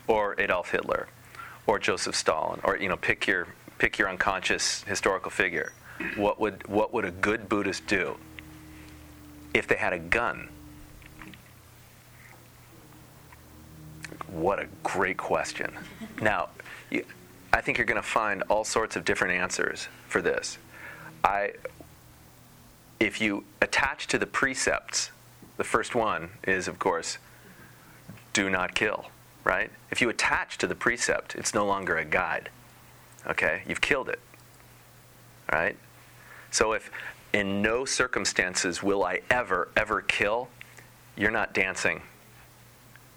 or 0.07 0.39
Adolf 0.39 0.71
Hitler, 0.71 1.07
or 1.67 1.79
Joseph 1.79 2.15
Stalin, 2.15 2.61
or 2.63 2.77
you 2.77 2.87
know, 2.87 2.95
pick 2.95 3.27
your 3.27 3.47
pick 3.77 3.97
your 3.97 4.09
unconscious 4.09 4.83
historical 4.83 5.31
figure. 5.31 5.73
What 6.15 6.39
would 6.39 6.67
what 6.67 6.93
would 6.93 7.05
a 7.05 7.11
good 7.11 7.49
Buddhist 7.49 7.87
do 7.87 8.17
if 9.53 9.67
they 9.67 9.75
had 9.75 9.93
a 9.93 9.99
gun? 9.99 10.49
What 14.27 14.59
a 14.59 14.67
great 14.83 15.17
question. 15.17 15.73
Now, 16.21 16.49
you, 16.89 17.03
I 17.53 17.61
think 17.61 17.77
you're 17.77 17.85
going 17.85 18.01
to 18.01 18.07
find 18.07 18.43
all 18.49 18.63
sorts 18.63 18.95
of 18.95 19.05
different 19.05 19.33
answers 19.33 19.87
for 20.07 20.21
this. 20.21 20.57
I, 21.23 21.53
if 22.99 23.21
you 23.21 23.43
attach 23.61 24.07
to 24.07 24.17
the 24.17 24.25
precepts, 24.25 25.11
the 25.57 25.63
first 25.63 25.93
one 25.93 26.29
is, 26.43 26.67
of 26.67 26.79
course, 26.79 27.17
do 28.33 28.49
not 28.49 28.73
kill, 28.73 29.07
right? 29.43 29.69
If 29.91 30.01
you 30.01 30.09
attach 30.09 30.57
to 30.59 30.67
the 30.67 30.75
precept, 30.75 31.35
it's 31.35 31.53
no 31.53 31.65
longer 31.65 31.97
a 31.97 32.05
guide. 32.05 32.49
Okay? 33.27 33.63
You've 33.67 33.81
killed 33.81 34.09
it. 34.09 34.19
right? 35.51 35.75
So 36.51 36.73
if 36.73 36.89
in 37.33 37.61
no 37.61 37.85
circumstances 37.85 38.81
will 38.81 39.03
I 39.03 39.21
ever, 39.29 39.69
ever 39.75 40.01
kill, 40.01 40.49
you're 41.15 41.31
not 41.31 41.53
dancing 41.53 42.01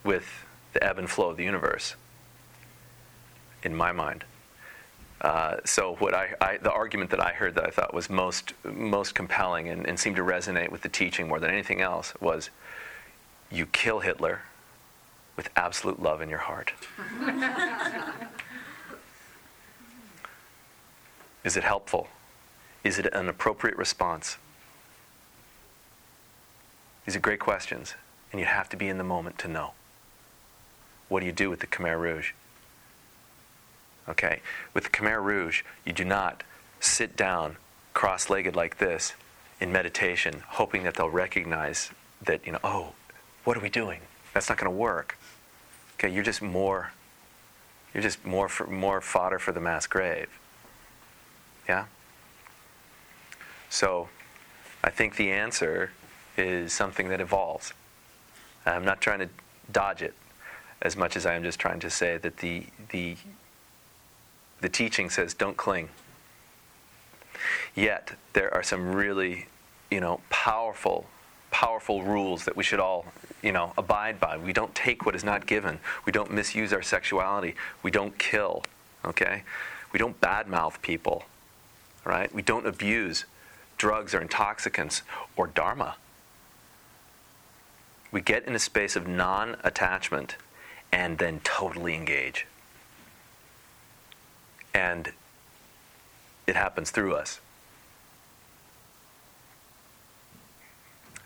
with 0.03 0.44
the 0.73 0.83
ebb 0.85 0.99
and 0.99 1.09
flow 1.09 1.31
of 1.31 1.37
the 1.37 1.44
universe 1.44 1.94
in 3.64 3.74
my 3.74 3.92
mind. 3.92 4.24
Uh, 5.20 5.57
so 5.64 5.94
what 5.96 6.14
I, 6.14 6.35
I, 6.40 6.57
the 6.59 6.70
argument 6.70 7.11
that 7.11 7.20
I 7.20 7.33
heard 7.33 7.55
that 7.55 7.64
I 7.66 7.70
thought 7.70 7.94
was 7.94 8.11
most 8.11 8.53
most 8.64 9.14
compelling 9.14 9.68
and, 9.68 9.87
and 9.87 9.98
seemed 9.98 10.16
to 10.16 10.22
resonate 10.22 10.70
with 10.70 10.83
the 10.83 10.88
teaching 10.88 11.29
more 11.29 11.40
than 11.40 11.50
anything 11.50 11.81
else 11.81 12.12
was, 12.20 12.50
you 13.50 13.64
kill 13.66 14.00
Hitler 14.00 14.42
with 15.37 15.48
absolute 15.57 16.00
love 16.00 16.20
in 16.20 16.29
your 16.29 16.40
heart. 16.40 16.72
Is 21.44 21.57
it 21.57 21.64
helpful? 21.64 22.09
Is 22.83 22.98
it 22.98 23.07
an 23.12 23.29
appropriate 23.29 23.77
response? 23.77 24.37
These 27.07 27.16
are 27.16 27.20
great 27.20 27.40
questions, 27.40 27.94
and 28.33 28.40
you 28.40 28.46
have 28.46 28.68
to 28.70 28.77
be 28.77 28.88
in 28.88 28.98
the 28.98 29.05
moment 29.05 29.38
to 29.38 29.48
know. 29.48 29.72
what 31.09 31.20
do 31.20 31.27
you 31.27 31.33
do 31.33 31.50
with 31.50 31.61
the 31.61 31.66
Khmer 31.66 31.98
Rouge? 31.98 32.33
Okay? 34.09 34.40
With 34.73 34.85
the 34.85 34.90
Khmer 34.90 35.23
Rouge, 35.23 35.62
you 35.85 35.93
do 35.93 36.05
not 36.05 36.43
sit 36.81 37.17
down 37.17 37.57
cross 37.95 38.29
legged 38.29 38.57
like 38.57 38.79
this 38.79 39.14
in 39.61 39.73
meditation, 39.73 40.43
hoping 40.47 40.83
that 40.83 40.95
they'll 40.95 41.09
recognize 41.09 41.90
that, 42.23 42.45
you 42.45 42.53
know, 42.53 42.59
oh, 42.64 42.93
what 43.45 43.57
are 43.57 43.61
we 43.61 43.69
doing? 43.69 44.01
That's 44.33 44.49
not 44.49 44.59
going 44.59 44.71
to 44.71 44.77
work. 44.77 45.17
Okay, 45.95 46.12
you're 46.12 46.25
just 46.25 46.43
more, 46.43 46.90
you're 47.93 48.03
just 48.03 48.25
more, 48.25 48.49
for, 48.49 48.67
more 48.67 49.01
fodder 49.01 49.38
for 49.38 49.53
the 49.53 49.61
mass 49.61 49.87
grave. 49.87 50.29
Yeah? 51.69 51.87
So 53.71 54.09
I 54.83 54.90
think 54.90 55.17
the 55.17 55.31
answer 55.31 55.90
is 56.37 56.73
something 56.73 57.09
that 57.09 57.21
evolves. 57.21 57.73
I'm 58.67 58.85
not 58.85 59.01
trying 59.01 59.21
to 59.21 59.29
dodge 59.71 60.03
it 60.03 60.14
as 60.83 60.97
much 60.97 61.17
as 61.17 61.25
I 61.27 61.35
am 61.35 61.43
just 61.43 61.59
trying 61.59 61.81
to 61.81 61.90
say 61.90 62.19
that 62.19 62.38
the, 62.38 62.67
the, 62.90 63.17
the 64.64 64.70
teaching 64.70 65.11
says 65.11 65.35
don't 65.35 65.59
cling. 65.59 65.90
Yet 67.74 68.12
there 68.33 68.53
are 68.55 68.62
some 68.62 68.94
really, 68.94 69.48
you 69.90 70.00
know, 70.00 70.22
powerful, 70.31 71.05
powerful 71.50 72.03
rules 72.03 72.46
that 72.46 72.57
we 72.57 72.64
should 72.64 72.81
all, 72.81 73.05
you 73.42 73.53
know, 73.53 73.74
abide 73.77 74.18
by. 74.18 74.38
We 74.38 74.55
don't 74.55 74.74
take 74.74 75.05
what 75.05 75.14
is 75.14 75.22
not 75.22 75.44
given. 75.44 75.81
We 76.07 76.12
don't 76.12 76.33
misuse 76.33 76.72
our 76.72 76.81
sexuality. 76.81 77.57
We 77.83 77.90
don't 77.90 78.18
kill. 78.18 78.62
Okay? 79.05 79.42
We 79.92 79.98
don't 79.98 80.18
badmouth 80.18 80.81
people. 80.81 81.24
Right? 82.07 82.35
We 82.35 82.40
don't 82.40 82.66
abuse 82.66 83.27
drugs 83.77 84.14
or 84.14 84.22
intoxicants 84.22 85.03
or 85.37 85.46
dharma. 85.46 85.96
We 88.11 88.22
get 88.22 88.46
in 88.46 88.55
a 88.55 88.59
space 88.59 88.96
of 88.96 89.07
non 89.07 89.59
attachment 89.62 90.37
and 90.90 91.18
then 91.18 91.40
totally 91.44 91.94
engage. 91.94 92.46
And 94.74 95.12
it 96.46 96.56
happens 96.56 96.90
through 96.90 97.14
us. 97.14 97.40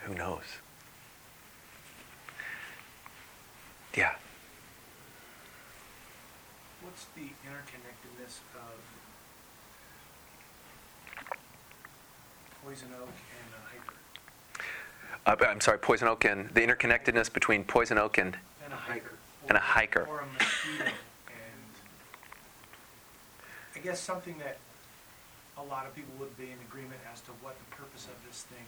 Who 0.04 0.14
knows? 0.14 0.42
Yeah. 3.96 4.14
What's 6.82 7.06
the 7.16 7.22
interconnectedness 7.22 8.38
of 8.54 8.78
poison 12.64 12.88
oak 13.00 13.08
and 13.34 13.54
a 13.54 15.30
hiker? 15.30 15.42
Uh, 15.42 15.50
I'm 15.50 15.60
sorry, 15.60 15.78
poison 15.78 16.06
oak 16.06 16.24
and 16.24 16.50
the 16.50 16.60
interconnectedness 16.60 17.32
between 17.32 17.64
poison 17.64 17.98
oak 17.98 18.18
and 18.18 18.36
And 18.64 18.72
a 18.72 18.76
hiker. 18.76 19.12
And 19.48 19.56
a 19.56 19.60
hiker. 19.60 20.06
Or 20.08 20.20
a 20.20 20.26
mosquito. 20.26 20.92
And 23.78 23.84
I 23.86 23.90
guess 23.90 24.00
something 24.00 24.36
that 24.38 24.56
a 25.56 25.62
lot 25.62 25.86
of 25.86 25.94
people 25.94 26.12
would 26.18 26.36
be 26.36 26.44
in 26.44 26.58
agreement 26.68 27.00
as 27.12 27.20
to 27.22 27.30
what 27.42 27.56
the 27.58 27.76
purpose 27.76 28.06
of 28.06 28.26
this 28.26 28.42
thing 28.42 28.66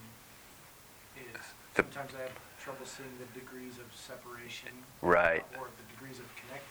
is. 1.35 1.41
The- 1.75 1.83
Sometimes 1.83 2.13
I 2.19 2.23
have 2.23 2.33
trouble 2.63 2.87
seeing 2.87 3.09
the 3.19 3.39
degrees 3.39 3.79
of 3.79 3.87
separation. 3.95 4.69
Right. 5.03 5.45
Or 5.59 5.67
the 5.77 5.95
degrees 5.95 6.19
of 6.19 6.27
connectedness. 6.37 6.69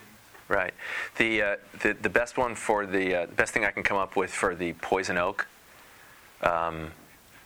Right. 0.48 0.74
The, 1.18 1.42
uh, 1.42 1.56
the, 1.82 1.94
the 2.02 2.10
best 2.10 2.38
one 2.38 2.56
for 2.56 2.86
the 2.86 3.24
uh, 3.24 3.26
best 3.28 3.54
thing 3.54 3.66
I 3.66 3.72
can 3.72 3.84
come 3.84 3.98
up 3.98 4.16
with 4.16 4.32
for 4.32 4.56
the 4.56 4.74
poison 4.74 5.18
oak, 5.18 5.48
um, 6.42 6.92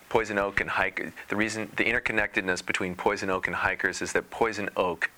poison 0.09 0.37
oak 0.37 0.61
and 0.61 0.69
hike. 0.69 1.11
The 1.29 1.35
reason 1.35 1.71
the 1.75 1.85
interconnectedness 1.85 2.65
between 2.65 2.95
poison 2.95 3.29
oak 3.29 3.47
and 3.47 3.55
hikers 3.55 4.01
is 4.01 4.13
that 4.13 4.29
poison 4.29 4.69
oak 4.77 5.09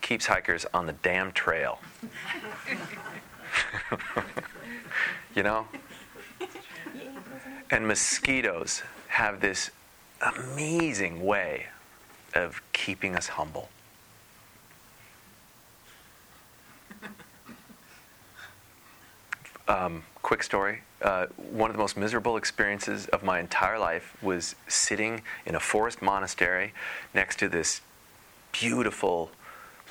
keeps 0.00 0.26
hikers 0.26 0.66
on 0.72 0.86
the 0.86 0.94
damn 0.94 1.32
trail. 1.32 1.78
you 5.34 5.42
know. 5.42 5.66
And 7.70 7.88
mosquitoes 7.88 8.82
have 9.08 9.40
this 9.40 9.70
amazing 10.20 11.24
way 11.24 11.66
of 12.34 12.62
keeping 12.72 13.16
us 13.16 13.28
humble. 13.28 13.68
um, 19.68 20.02
quick 20.22 20.42
story. 20.42 20.80
Uh, 21.00 21.26
one 21.36 21.70
of 21.70 21.76
the 21.76 21.80
most 21.80 21.96
miserable 21.96 22.36
experiences 22.36 23.06
of 23.08 23.22
my 23.22 23.40
entire 23.40 23.78
life 23.78 24.16
was 24.22 24.54
sitting 24.68 25.22
in 25.46 25.54
a 25.54 25.60
forest 25.60 26.02
monastery 26.02 26.72
next 27.14 27.38
to 27.38 27.48
this 27.48 27.80
beautiful, 28.52 29.30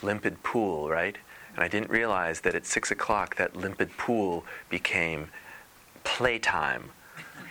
limpid 0.01 0.43
pool, 0.43 0.89
right? 0.89 1.17
And 1.55 1.63
I 1.63 1.67
didn't 1.67 1.89
realize 1.89 2.41
that 2.41 2.55
at 2.55 2.65
six 2.65 2.91
o'clock 2.91 3.35
that 3.35 3.55
limpid 3.55 3.97
pool 3.97 4.45
became 4.69 5.29
playtime 6.03 6.91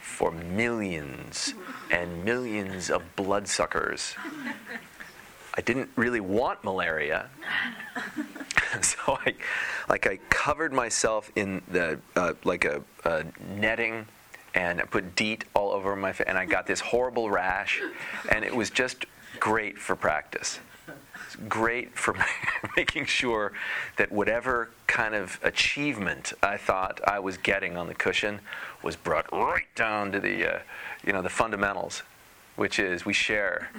for 0.03 0.31
millions 0.31 1.55
and 1.91 2.25
millions 2.25 2.91
of 2.91 3.03
bloodsuckers. 3.17 4.15
I 5.55 5.61
didn't 5.63 5.91
really 5.97 6.21
want 6.21 6.63
malaria. 6.63 7.29
so 8.83 9.19
I, 9.27 9.35
like 9.89 10.07
I 10.07 10.19
covered 10.29 10.73
myself 10.73 11.31
in 11.37 11.63
the 11.69 11.99
uh, 12.17 12.35
like 12.45 12.65
a, 12.65 12.83
a 13.05 13.25
netting, 13.57 14.07
and 14.55 14.81
I 14.81 14.85
put 14.85 15.17
DEET 15.17 15.45
all 15.55 15.73
over 15.73 15.95
my 15.97 16.13
face, 16.13 16.27
and 16.29 16.39
I 16.39 16.45
got 16.45 16.67
this 16.67 16.81
horrible 16.81 17.31
rash, 17.31 17.81
and 18.31 18.45
it 18.45 18.55
was 18.55 18.71
just 18.71 19.07
great 19.39 19.79
for 19.79 19.97
practice. 19.97 20.61
It's 21.27 21.37
great 21.49 21.97
for 21.97 22.17
making 22.77 23.07
sure 23.07 23.53
that 23.97 24.11
whatever 24.11 24.71
kind 24.87 25.15
of 25.15 25.39
achievement 25.43 26.33
I 26.43 26.57
thought 26.57 27.01
I 27.07 27.19
was 27.19 27.37
getting 27.37 27.77
on 27.77 27.87
the 27.87 27.95
cushion 27.95 28.41
was 28.83 28.97
brought 28.97 29.31
right 29.33 29.73
down 29.75 30.13
to 30.13 30.21
the, 30.21 30.57
uh, 30.57 30.59
you 31.05 31.13
know, 31.13 31.23
the 31.23 31.29
fundamentals, 31.29 32.03
which 32.57 32.79
is 32.79 33.05
we 33.05 33.13
share, 33.13 33.71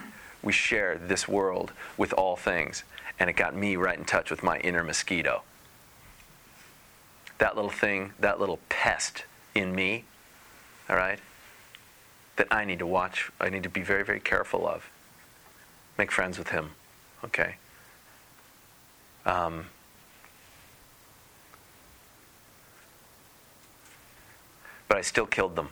we 0.42 0.54
share 0.54 0.98
this 0.98 1.28
world 1.28 1.74
with 1.98 2.14
all 2.14 2.36
things 2.36 2.84
and 3.20 3.30
it 3.30 3.34
got 3.34 3.56
me 3.56 3.76
right 3.76 4.00
in 4.00 4.04
touch 4.04 4.32
with 4.32 4.42
my 4.42 4.58
inner 4.62 4.84
mosquito. 4.84 5.44
That 7.38 7.56
little 7.56 7.70
thing, 7.70 8.14
that 8.20 8.40
little 8.40 8.60
pest 8.68 9.26
in 9.54 9.76
me, 9.76 10.06
all 10.90 10.96
right, 10.96 11.20
that 12.38 12.48
I 12.50 12.66
need 12.66 12.80
to 12.80 12.88
watch, 12.88 13.32
I 13.40 13.50
need 13.50 13.62
to 13.62 13.70
be 13.70 13.82
very, 13.82 14.04
very 14.04 14.20
careful 14.20 14.68
of. 14.68 14.90
Make 16.00 16.12
friends 16.12 16.40
with 16.40 16.50
him, 16.50 16.72
okay? 17.26 17.56
Um, 19.26 19.66
but 24.88 24.98
I 24.98 25.02
still 25.02 25.26
killed 25.26 25.56
them 25.56 25.70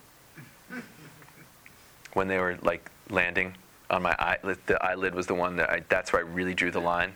when 2.14 2.28
they 2.28 2.38
were 2.38 2.58
like 2.62 2.90
landing 3.10 3.56
on 3.90 4.02
my 4.04 4.16
eyelid. 4.20 4.60
The 4.66 4.84
eyelid 4.84 5.16
was 5.16 5.28
the 5.28 5.34
one 5.34 5.56
that 5.58 5.70
I, 5.70 5.84
that's 5.90 6.14
where 6.14 6.24
I 6.24 6.26
really 6.26 6.54
drew 6.54 6.72
the 6.72 6.82
line. 6.82 7.16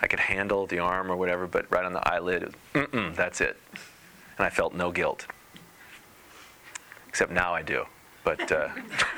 I 0.00 0.06
could 0.06 0.20
handle 0.20 0.66
the 0.66 0.78
arm 0.78 1.10
or 1.10 1.16
whatever, 1.16 1.46
but 1.46 1.70
right 1.70 1.84
on 1.84 1.92
the 1.92 2.08
eyelid, 2.08 2.54
that's 2.72 3.40
it. 3.40 3.56
And 4.38 4.46
I 4.46 4.50
felt 4.50 4.72
no 4.72 4.90
guilt. 4.90 5.26
Except 7.08 7.30
now 7.30 7.52
I 7.52 7.62
do. 7.62 7.84
But 8.24 8.50
uh, 8.50 8.68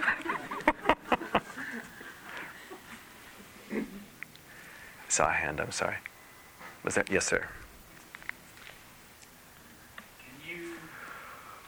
saw 5.12 5.28
a 5.28 5.32
hand. 5.32 5.60
I'm 5.60 5.70
sorry. 5.70 5.96
Was 6.84 6.94
that 6.94 7.10
yes, 7.10 7.26
sir? 7.26 7.46
Can 10.18 10.48
you 10.48 10.76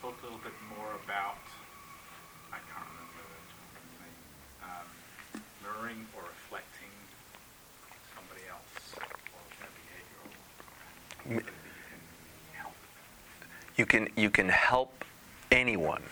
talk 0.00 0.16
a 0.22 0.24
little 0.24 0.38
bit 0.38 0.54
more 0.70 0.88
about, 1.04 1.36
I 2.50 2.56
can't 2.56 2.88
remember 2.88 3.20
the 3.84 4.00
name, 4.00 4.16
um, 4.64 5.42
mirroring 5.62 6.06
or 6.16 6.22
reflecting 6.22 6.88
somebody 8.16 8.48
else 8.48 8.96
or 8.96 9.04
their 9.60 9.68
behavioral 9.76 10.32
and 11.26 11.36
Mi- 11.36 11.42
that 11.42 11.44
you 11.44 11.84
can 11.90 12.62
help? 12.62 12.74
you 13.76 13.84
can 13.84 14.08
you 14.16 14.30
can 14.30 14.48
help 14.48 15.04
anyone. 15.52 16.02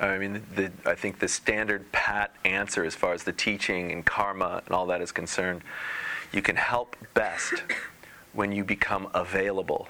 I 0.00 0.18
mean, 0.18 0.42
the, 0.56 0.72
I 0.84 0.96
think 0.96 1.20
the 1.20 1.28
standard 1.28 1.92
pat 1.92 2.34
answer, 2.44 2.84
as 2.84 2.96
far 2.96 3.12
as 3.12 3.22
the 3.22 3.32
teaching 3.32 3.92
and 3.92 4.04
karma 4.04 4.62
and 4.66 4.74
all 4.74 4.86
that 4.86 5.02
is 5.02 5.12
concerned, 5.12 5.62
you 6.32 6.42
can 6.42 6.56
help 6.56 6.96
best 7.14 7.62
when 8.32 8.52
you 8.52 8.64
become 8.64 9.08
available 9.14 9.88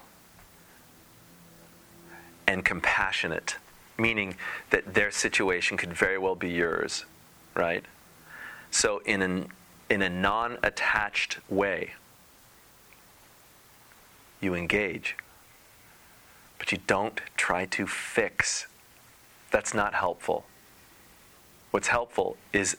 and 2.46 2.64
compassionate, 2.64 3.56
meaning 3.98 4.36
that 4.70 4.94
their 4.94 5.10
situation 5.10 5.76
could 5.76 5.92
very 5.92 6.18
well 6.18 6.34
be 6.34 6.50
yours, 6.50 7.04
right? 7.54 7.84
So, 8.70 9.02
in 9.04 9.22
an 9.22 9.48
in 9.88 10.02
a 10.02 10.08
non-attached 10.08 11.38
way, 11.50 11.94
you 14.40 14.54
engage 14.54 15.16
but 16.60 16.70
you 16.70 16.78
don't 16.86 17.20
try 17.38 17.64
to 17.64 17.86
fix. 17.86 18.66
That's 19.50 19.74
not 19.74 19.94
helpful. 19.94 20.44
What's 21.72 21.88
helpful 21.88 22.36
is, 22.52 22.76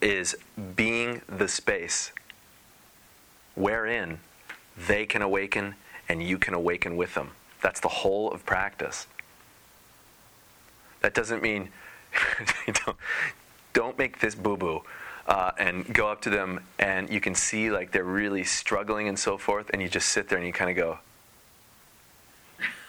is 0.00 0.34
being 0.74 1.20
the 1.28 1.46
space 1.46 2.10
wherein 3.60 4.18
they 4.76 5.06
can 5.06 5.22
awaken 5.22 5.74
and 6.08 6.22
you 6.22 6.38
can 6.38 6.54
awaken 6.54 6.96
with 6.96 7.14
them. 7.14 7.30
That's 7.62 7.80
the 7.80 7.88
whole 7.88 8.30
of 8.32 8.44
practice. 8.46 9.06
That 11.00 11.14
doesn't 11.14 11.42
mean 11.42 11.70
don't, 12.66 12.96
don't 13.72 13.98
make 13.98 14.20
this 14.20 14.34
boo 14.34 14.56
boo. 14.56 14.82
Uh, 15.26 15.52
and 15.58 15.94
go 15.94 16.08
up 16.08 16.20
to 16.22 16.30
them, 16.30 16.58
and 16.78 17.08
you 17.08 17.20
can 17.20 17.36
see 17.36 17.70
like 17.70 17.92
they're 17.92 18.02
really 18.02 18.42
struggling 18.42 19.06
and 19.06 19.16
so 19.16 19.38
forth, 19.38 19.70
and 19.72 19.80
you 19.80 19.88
just 19.88 20.08
sit 20.08 20.28
there 20.28 20.38
and 20.38 20.46
you 20.46 20.52
kind 20.52 20.70
of 20.70 20.76
go, 20.76 20.98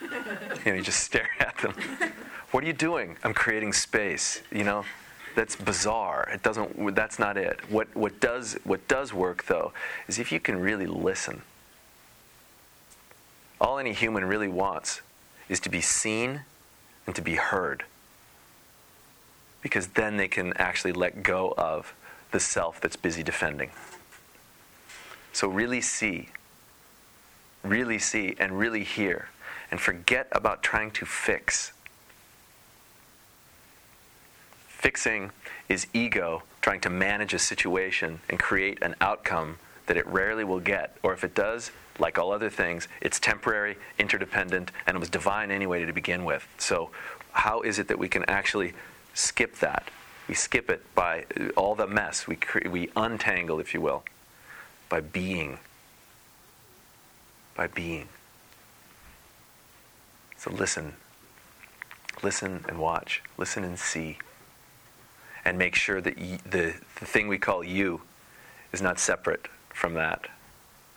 you 0.00 0.72
know, 0.72 0.74
you 0.74 0.82
just 0.82 1.00
stare 1.04 1.28
at 1.38 1.56
them. 1.58 1.74
What 2.50 2.64
are 2.64 2.66
you 2.66 2.72
doing? 2.72 3.16
I'm 3.22 3.32
creating 3.32 3.74
space. 3.74 4.42
You 4.50 4.64
know, 4.64 4.84
that's 5.34 5.56
bizarre. 5.56 6.28
It 6.32 6.42
doesn't. 6.42 6.94
That's 6.94 7.18
not 7.18 7.36
it. 7.36 7.60
What 7.70 7.94
what 7.94 8.20
does 8.20 8.58
what 8.64 8.86
does 8.88 9.12
work 9.12 9.46
though 9.46 9.72
is 10.08 10.18
if 10.18 10.32
you 10.32 10.40
can 10.40 10.58
really 10.60 10.86
listen. 10.86 11.42
All 13.60 13.78
any 13.78 13.92
human 13.92 14.24
really 14.24 14.48
wants 14.48 15.02
is 15.48 15.60
to 15.60 15.68
be 15.68 15.80
seen 15.80 16.42
and 17.06 17.14
to 17.14 17.22
be 17.22 17.36
heard. 17.36 17.84
Because 19.62 19.88
then 19.88 20.16
they 20.16 20.26
can 20.26 20.52
actually 20.56 20.92
let 20.92 21.22
go 21.22 21.54
of 21.56 21.94
the 22.32 22.40
self 22.40 22.80
that's 22.80 22.96
busy 22.96 23.22
defending. 23.22 23.70
So 25.32 25.48
really 25.48 25.80
see, 25.80 26.28
really 27.62 27.98
see, 27.98 28.34
and 28.38 28.58
really 28.58 28.84
hear, 28.84 29.28
and 29.70 29.80
forget 29.80 30.26
about 30.32 30.62
trying 30.62 30.90
to 30.92 31.06
fix. 31.06 31.72
Fixing 34.82 35.30
is 35.68 35.86
ego 35.94 36.42
trying 36.60 36.80
to 36.80 36.90
manage 36.90 37.32
a 37.32 37.38
situation 37.38 38.18
and 38.28 38.36
create 38.36 38.82
an 38.82 38.96
outcome 39.00 39.58
that 39.86 39.96
it 39.96 40.04
rarely 40.08 40.42
will 40.42 40.58
get. 40.58 40.96
Or 41.04 41.12
if 41.12 41.22
it 41.22 41.36
does, 41.36 41.70
like 42.00 42.18
all 42.18 42.32
other 42.32 42.50
things, 42.50 42.88
it's 43.00 43.20
temporary, 43.20 43.76
interdependent, 43.96 44.72
and 44.84 44.96
it 44.96 44.98
was 44.98 45.08
divine 45.08 45.52
anyway 45.52 45.84
to 45.84 45.92
begin 45.92 46.24
with. 46.24 46.48
So, 46.58 46.90
how 47.30 47.60
is 47.60 47.78
it 47.78 47.86
that 47.86 47.98
we 48.00 48.08
can 48.08 48.24
actually 48.28 48.72
skip 49.14 49.60
that? 49.60 49.86
We 50.26 50.34
skip 50.34 50.68
it 50.68 50.82
by 50.96 51.26
uh, 51.40 51.50
all 51.56 51.76
the 51.76 51.86
mess. 51.86 52.26
We, 52.26 52.34
cre- 52.34 52.68
we 52.68 52.90
untangle, 52.96 53.60
if 53.60 53.74
you 53.74 53.80
will, 53.80 54.02
by 54.88 55.00
being. 55.00 55.60
By 57.54 57.68
being. 57.68 58.08
So 60.36 60.50
listen. 60.50 60.94
Listen 62.20 62.64
and 62.68 62.80
watch. 62.80 63.22
Listen 63.38 63.62
and 63.62 63.78
see 63.78 64.18
and 65.44 65.58
make 65.58 65.74
sure 65.74 66.00
that 66.00 66.16
y- 66.18 66.38
the, 66.48 66.74
the 67.00 67.06
thing 67.06 67.28
we 67.28 67.38
call 67.38 67.64
you 67.64 68.02
is 68.72 68.80
not 68.80 68.98
separate 68.98 69.48
from 69.70 69.94
that. 69.94 70.26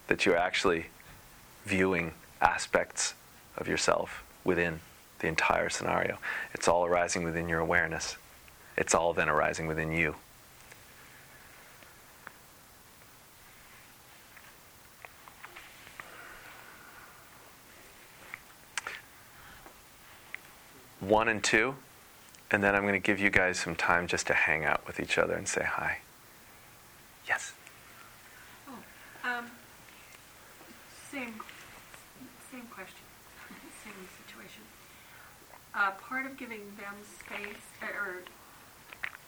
That 0.08 0.26
you're 0.26 0.38
actually 0.38 0.88
viewing 1.66 2.14
aspects 2.42 3.16
of 3.58 3.68
yourself 3.68 4.24
within 4.44 4.80
the 5.20 5.28
entire 5.28 5.70
scenario. 5.70 6.18
It's 6.54 6.68
all 6.68 6.86
arising 6.86 7.24
within 7.24 7.50
your 7.50 7.60
awareness, 7.60 8.18
it's 8.78 8.94
all 8.94 9.14
then 9.14 9.30
arising 9.30 9.68
within 9.68 9.92
you. 9.92 10.16
One 21.00 21.28
and 21.28 21.44
two. 21.44 21.76
And 22.56 22.64
then 22.64 22.74
I'm 22.74 22.84
going 22.84 22.94
to 22.94 23.00
give 23.00 23.20
you 23.20 23.30
guys 23.30 23.60
some 23.60 23.76
time 23.76 24.08
just 24.08 24.28
to 24.28 24.34
hang 24.34 24.64
out 24.64 24.88
with 24.88 25.02
each 25.02 25.18
other 25.18 25.34
and 25.34 25.46
say 25.46 25.66
hi. 25.66 25.98
Yes. 27.28 27.52
Oh, 28.70 29.30
um, 29.30 29.52
same, 31.12 31.34
same 32.50 32.66
question, 32.72 33.04
same 33.84 34.08
situation. 34.24 34.64
Uh, 35.74 35.92
part 36.00 36.26
of 36.26 36.38
giving 36.38 36.62
them 36.78 36.96
space, 37.20 37.62
or 37.82 38.24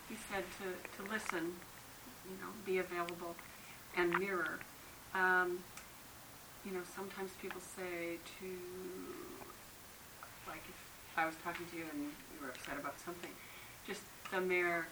you 0.10 0.16
said 0.32 0.46
to, 0.60 1.04
to 1.04 1.12
listen, 1.12 1.52
you 2.30 2.38
know, 2.40 2.54
be 2.66 2.78
available 2.78 3.36
and 3.98 4.18
mirror. 4.18 4.60
Um, 5.14 5.60
you 6.66 6.72
know, 6.72 6.84
sometimes 6.96 7.32
people 7.42 7.60
say 7.76 8.20
to, 8.40 8.48
like, 10.48 10.64
if 10.70 10.87
I 11.18 11.26
was 11.26 11.36
talking 11.44 11.66
to 11.72 11.76
you 11.78 11.84
and 11.92 12.02
you 12.04 12.10
were 12.42 12.50
upset 12.50 12.78
about 12.80 13.00
something, 13.04 13.32
just 13.88 14.02
the 14.32 14.40
mere, 14.40 14.88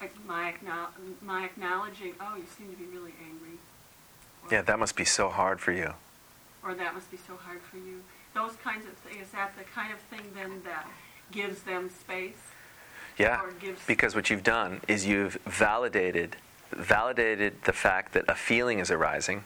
like 0.00 0.12
my, 0.26 0.52
acknow- 0.52 0.88
my 1.22 1.44
acknowledging, 1.46 2.14
oh, 2.20 2.36
you 2.36 2.44
seem 2.58 2.70
to 2.70 2.76
be 2.76 2.84
really 2.84 3.14
angry. 3.24 3.58
Or, 4.44 4.52
Yeah, 4.54 4.62
that 4.62 4.78
must 4.78 4.96
be 4.96 5.04
so 5.06 5.30
hard 5.30 5.60
for 5.60 5.72
you. 5.72 5.94
Or 6.62 6.74
that 6.74 6.94
must 6.94 7.10
be 7.10 7.16
so 7.16 7.36
hard 7.36 7.60
for 7.62 7.78
you. 7.78 8.02
Those 8.34 8.52
kinds 8.62 8.84
of 8.86 8.92
things, 8.98 9.26
is 9.26 9.32
that 9.32 9.52
the 9.56 9.64
kind 9.64 9.92
of 9.92 9.98
thing 9.98 10.30
then 10.34 10.62
that 10.64 10.86
gives 11.30 11.62
them 11.62 11.90
space? 11.90 12.36
Yeah, 13.18 13.40
Or 13.42 13.52
gives- 13.52 13.84
because 13.86 14.14
what 14.14 14.30
you've 14.30 14.42
done 14.42 14.80
is 14.88 15.06
you've 15.06 15.34
validated 15.46 16.36
validated 16.70 17.62
the 17.64 17.72
fact 17.72 18.14
that 18.14 18.24
a 18.28 18.34
feeling 18.34 18.78
is 18.78 18.90
arising, 18.90 19.44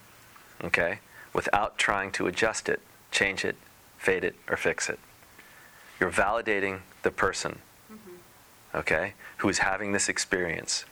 okay, 0.62 1.00
without 1.32 1.76
trying 1.76 2.12
to 2.12 2.28
adjust 2.28 2.68
it, 2.68 2.80
change 3.10 3.44
it, 3.44 3.56
fade 3.98 4.22
it, 4.22 4.36
or 4.48 4.56
fix 4.56 4.88
it. 4.88 5.00
You're 5.98 6.10
validating 6.10 6.80
the 7.02 7.10
person, 7.10 7.58
okay, 8.74 9.14
who 9.38 9.48
is 9.48 9.58
having 9.58 9.92
this 9.92 10.08
experience. 10.08 10.84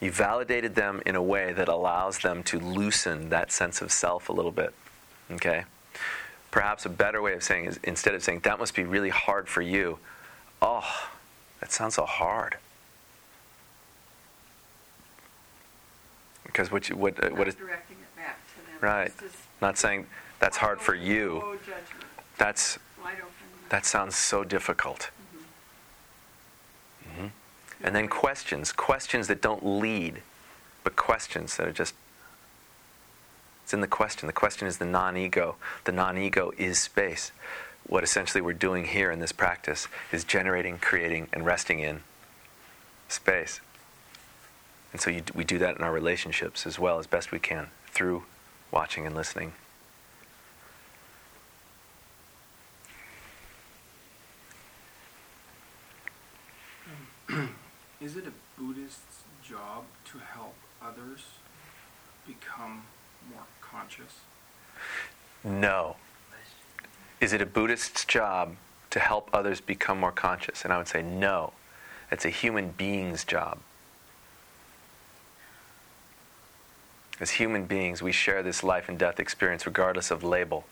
You 0.00 0.10
validated 0.10 0.74
them 0.74 1.00
in 1.06 1.16
a 1.16 1.22
way 1.22 1.54
that 1.54 1.68
allows 1.68 2.18
them 2.18 2.42
to 2.44 2.60
loosen 2.60 3.30
that 3.30 3.50
sense 3.50 3.80
of 3.80 3.90
self 3.90 4.28
a 4.28 4.32
little 4.32 4.52
bit, 4.52 4.74
okay? 5.32 5.64
Perhaps 6.50 6.84
a 6.84 6.90
better 6.90 7.22
way 7.22 7.32
of 7.32 7.42
saying 7.42 7.64
is 7.64 7.80
instead 7.82 8.14
of 8.14 8.22
saying, 8.22 8.40
that 8.40 8.58
must 8.58 8.74
be 8.74 8.84
really 8.84 9.08
hard 9.08 9.48
for 9.48 9.62
you, 9.62 9.98
oh, 10.60 11.08
that 11.60 11.72
sounds 11.72 11.94
so 11.94 12.04
hard. 12.04 12.56
Because 16.44 16.70
what, 16.70 16.88
you, 16.88 16.96
what, 16.96 17.22
uh, 17.22 17.30
what 17.30 17.48
is, 17.48 17.54
directing 17.54 17.96
it 17.96 18.16
back 18.16 18.38
to 18.48 18.70
them. 18.70 18.78
right, 18.80 19.12
not 19.62 19.78
saying 19.78 20.06
that's 20.38 20.58
hard 20.58 20.80
for 20.80 20.94
you, 20.94 21.58
judgment, 21.64 22.04
that's. 22.36 22.78
That 23.68 23.84
sounds 23.84 24.16
so 24.16 24.44
difficult. 24.44 25.10
Mhm. 27.04 27.30
And 27.82 27.94
then 27.94 28.08
questions, 28.08 28.72
questions 28.72 29.28
that 29.28 29.40
don't 29.40 29.64
lead, 29.64 30.22
but 30.84 30.96
questions 30.96 31.56
that 31.56 31.68
are 31.68 31.72
just, 31.72 31.94
it's 33.64 33.74
in 33.74 33.80
the 33.80 33.88
question. 33.88 34.26
The 34.26 34.32
question 34.32 34.66
is 34.66 34.78
the 34.78 34.84
non 34.84 35.16
ego. 35.16 35.56
The 35.84 35.92
non 35.92 36.16
ego 36.16 36.52
is 36.56 36.78
space. 36.78 37.32
What 37.84 38.02
essentially 38.04 38.40
we're 38.40 38.52
doing 38.52 38.86
here 38.86 39.10
in 39.10 39.20
this 39.20 39.32
practice 39.32 39.88
is 40.12 40.24
generating, 40.24 40.78
creating, 40.78 41.28
and 41.32 41.44
resting 41.44 41.80
in 41.80 42.02
space. 43.08 43.60
And 44.92 45.00
so 45.00 45.10
you, 45.10 45.22
we 45.34 45.44
do 45.44 45.58
that 45.58 45.76
in 45.76 45.82
our 45.82 45.92
relationships 45.92 46.66
as 46.66 46.78
well 46.78 46.98
as 46.98 47.06
best 47.06 47.30
we 47.30 47.38
can 47.38 47.68
through 47.88 48.24
watching 48.70 49.06
and 49.06 49.14
listening. 49.14 49.52
Is 58.00 58.16
it 58.16 58.24
a 58.26 58.32
Buddhist's 58.60 59.24
job 59.42 59.84
to 60.12 60.18
help 60.18 60.54
others 60.82 61.24
become 62.26 62.82
more 63.30 63.46
No. 65.44 65.96
Is 67.20 67.32
it 67.32 67.40
a 67.40 67.46
Buddhist's 67.46 68.04
job 68.04 68.56
to 68.90 68.98
help 68.98 69.30
others 69.32 69.60
become 69.60 70.00
more 70.00 70.12
conscious? 70.12 70.64
And 70.64 70.72
I 70.72 70.78
would 70.78 70.88
say 70.88 71.02
no. 71.02 71.52
It's 72.10 72.24
a 72.24 72.30
human 72.30 72.70
being's 72.70 73.24
job. 73.24 73.58
As 77.18 77.32
human 77.32 77.64
beings, 77.64 78.02
we 78.02 78.12
share 78.12 78.42
this 78.42 78.62
life 78.62 78.88
and 78.88 78.98
death 78.98 79.18
experience 79.18 79.64
regardless 79.66 80.10
of 80.10 80.22
label. 80.22 80.64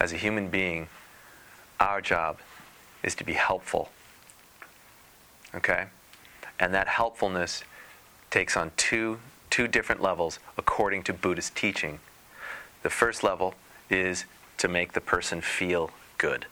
As 0.00 0.12
a 0.12 0.16
human 0.16 0.48
being, 0.48 0.88
our 1.78 2.00
job 2.00 2.38
is 3.02 3.14
to 3.16 3.24
be 3.24 3.34
helpful. 3.34 3.90
Okay? 5.54 5.86
And 6.58 6.74
that 6.74 6.88
helpfulness 6.88 7.62
takes 8.30 8.56
on 8.56 8.72
two, 8.76 9.20
two 9.52 9.68
different 9.68 10.00
levels 10.00 10.38
according 10.56 11.02
to 11.02 11.12
Buddhist 11.12 11.54
teaching. 11.54 12.00
The 12.82 12.88
first 12.88 13.22
level 13.22 13.54
is 13.90 14.24
to 14.56 14.66
make 14.66 14.94
the 14.94 15.00
person 15.00 15.42
feel 15.42 15.90
good. 16.16 16.46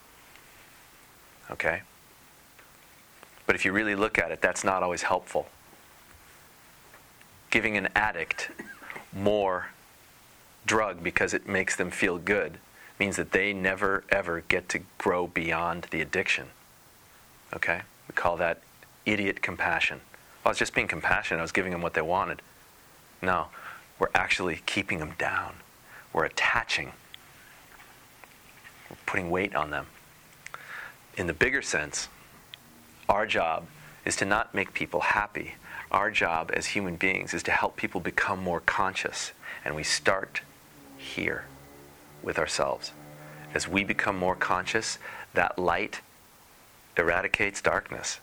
Okay? 1.49 1.81
But 3.47 3.55
if 3.55 3.65
you 3.65 3.71
really 3.73 3.95
look 3.95 4.19
at 4.19 4.31
it, 4.31 4.39
that's 4.39 4.63
not 4.63 4.83
always 4.83 5.01
helpful. 5.01 5.47
Giving 7.49 7.75
an 7.75 7.89
addict 7.95 8.51
more 9.11 9.69
drug 10.67 11.01
because 11.01 11.33
it 11.33 11.47
makes 11.47 11.75
them 11.75 11.89
feel 11.89 12.19
good 12.19 12.59
means 12.99 13.15
that 13.15 13.31
they 13.31 13.51
never 13.51 14.03
ever 14.09 14.41
get 14.47 14.69
to 14.69 14.79
grow 14.99 15.25
beyond 15.25 15.87
the 15.89 16.01
addiction. 16.01 16.49
Okay? 17.51 17.81
We 18.07 18.13
call 18.13 18.37
that 18.37 18.61
idiot 19.07 19.41
compassion. 19.41 20.01
I 20.45 20.49
was 20.49 20.59
just 20.59 20.75
being 20.75 20.87
compassionate. 20.87 21.39
I 21.39 21.41
was 21.41 21.51
giving 21.51 21.71
them 21.71 21.81
what 21.81 21.95
they 21.95 22.01
wanted. 22.03 22.43
No. 23.21 23.47
we're 23.99 24.09
actually 24.15 24.61
keeping 24.65 24.99
them 24.99 25.13
down. 25.17 25.55
We're 26.11 26.25
attaching, 26.25 26.91
we're 28.89 28.97
putting 29.05 29.29
weight 29.29 29.55
on 29.55 29.69
them. 29.69 29.85
In 31.15 31.27
the 31.27 31.33
bigger 31.33 31.61
sense, 31.61 32.07
our 33.07 33.25
job 33.25 33.67
is 34.05 34.15
to 34.17 34.25
not 34.25 34.55
make 34.55 34.73
people 34.73 35.01
happy. 35.01 35.55
Our 35.91 36.09
job 36.09 36.51
as 36.53 36.67
human 36.67 36.95
beings 36.95 37.33
is 37.33 37.43
to 37.43 37.51
help 37.51 37.75
people 37.75 38.01
become 38.01 38.39
more 38.41 38.61
conscious. 38.61 39.33
And 39.63 39.75
we 39.75 39.83
start 39.83 40.41
here 40.97 41.45
with 42.23 42.39
ourselves. 42.39 42.91
As 43.53 43.67
we 43.67 43.83
become 43.83 44.17
more 44.17 44.35
conscious, 44.35 44.97
that 45.33 45.59
light 45.59 46.01
eradicates 46.97 47.61
darkness 47.61 48.19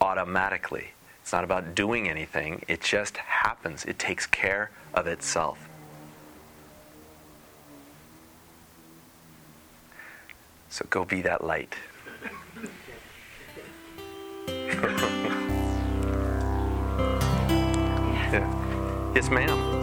automatically. 0.00 0.92
It's 1.26 1.32
not 1.32 1.42
about 1.42 1.74
doing 1.74 2.08
anything, 2.08 2.62
it 2.68 2.80
just 2.80 3.16
happens. 3.16 3.84
It 3.84 3.98
takes 3.98 4.26
care 4.26 4.70
of 4.94 5.08
itself. 5.08 5.58
So 10.68 10.86
go 10.88 11.04
be 11.04 11.22
that 11.22 11.42
light. 11.42 11.74
yeah. 14.46 14.92
Yes, 19.12 19.28
ma'am. 19.28 19.75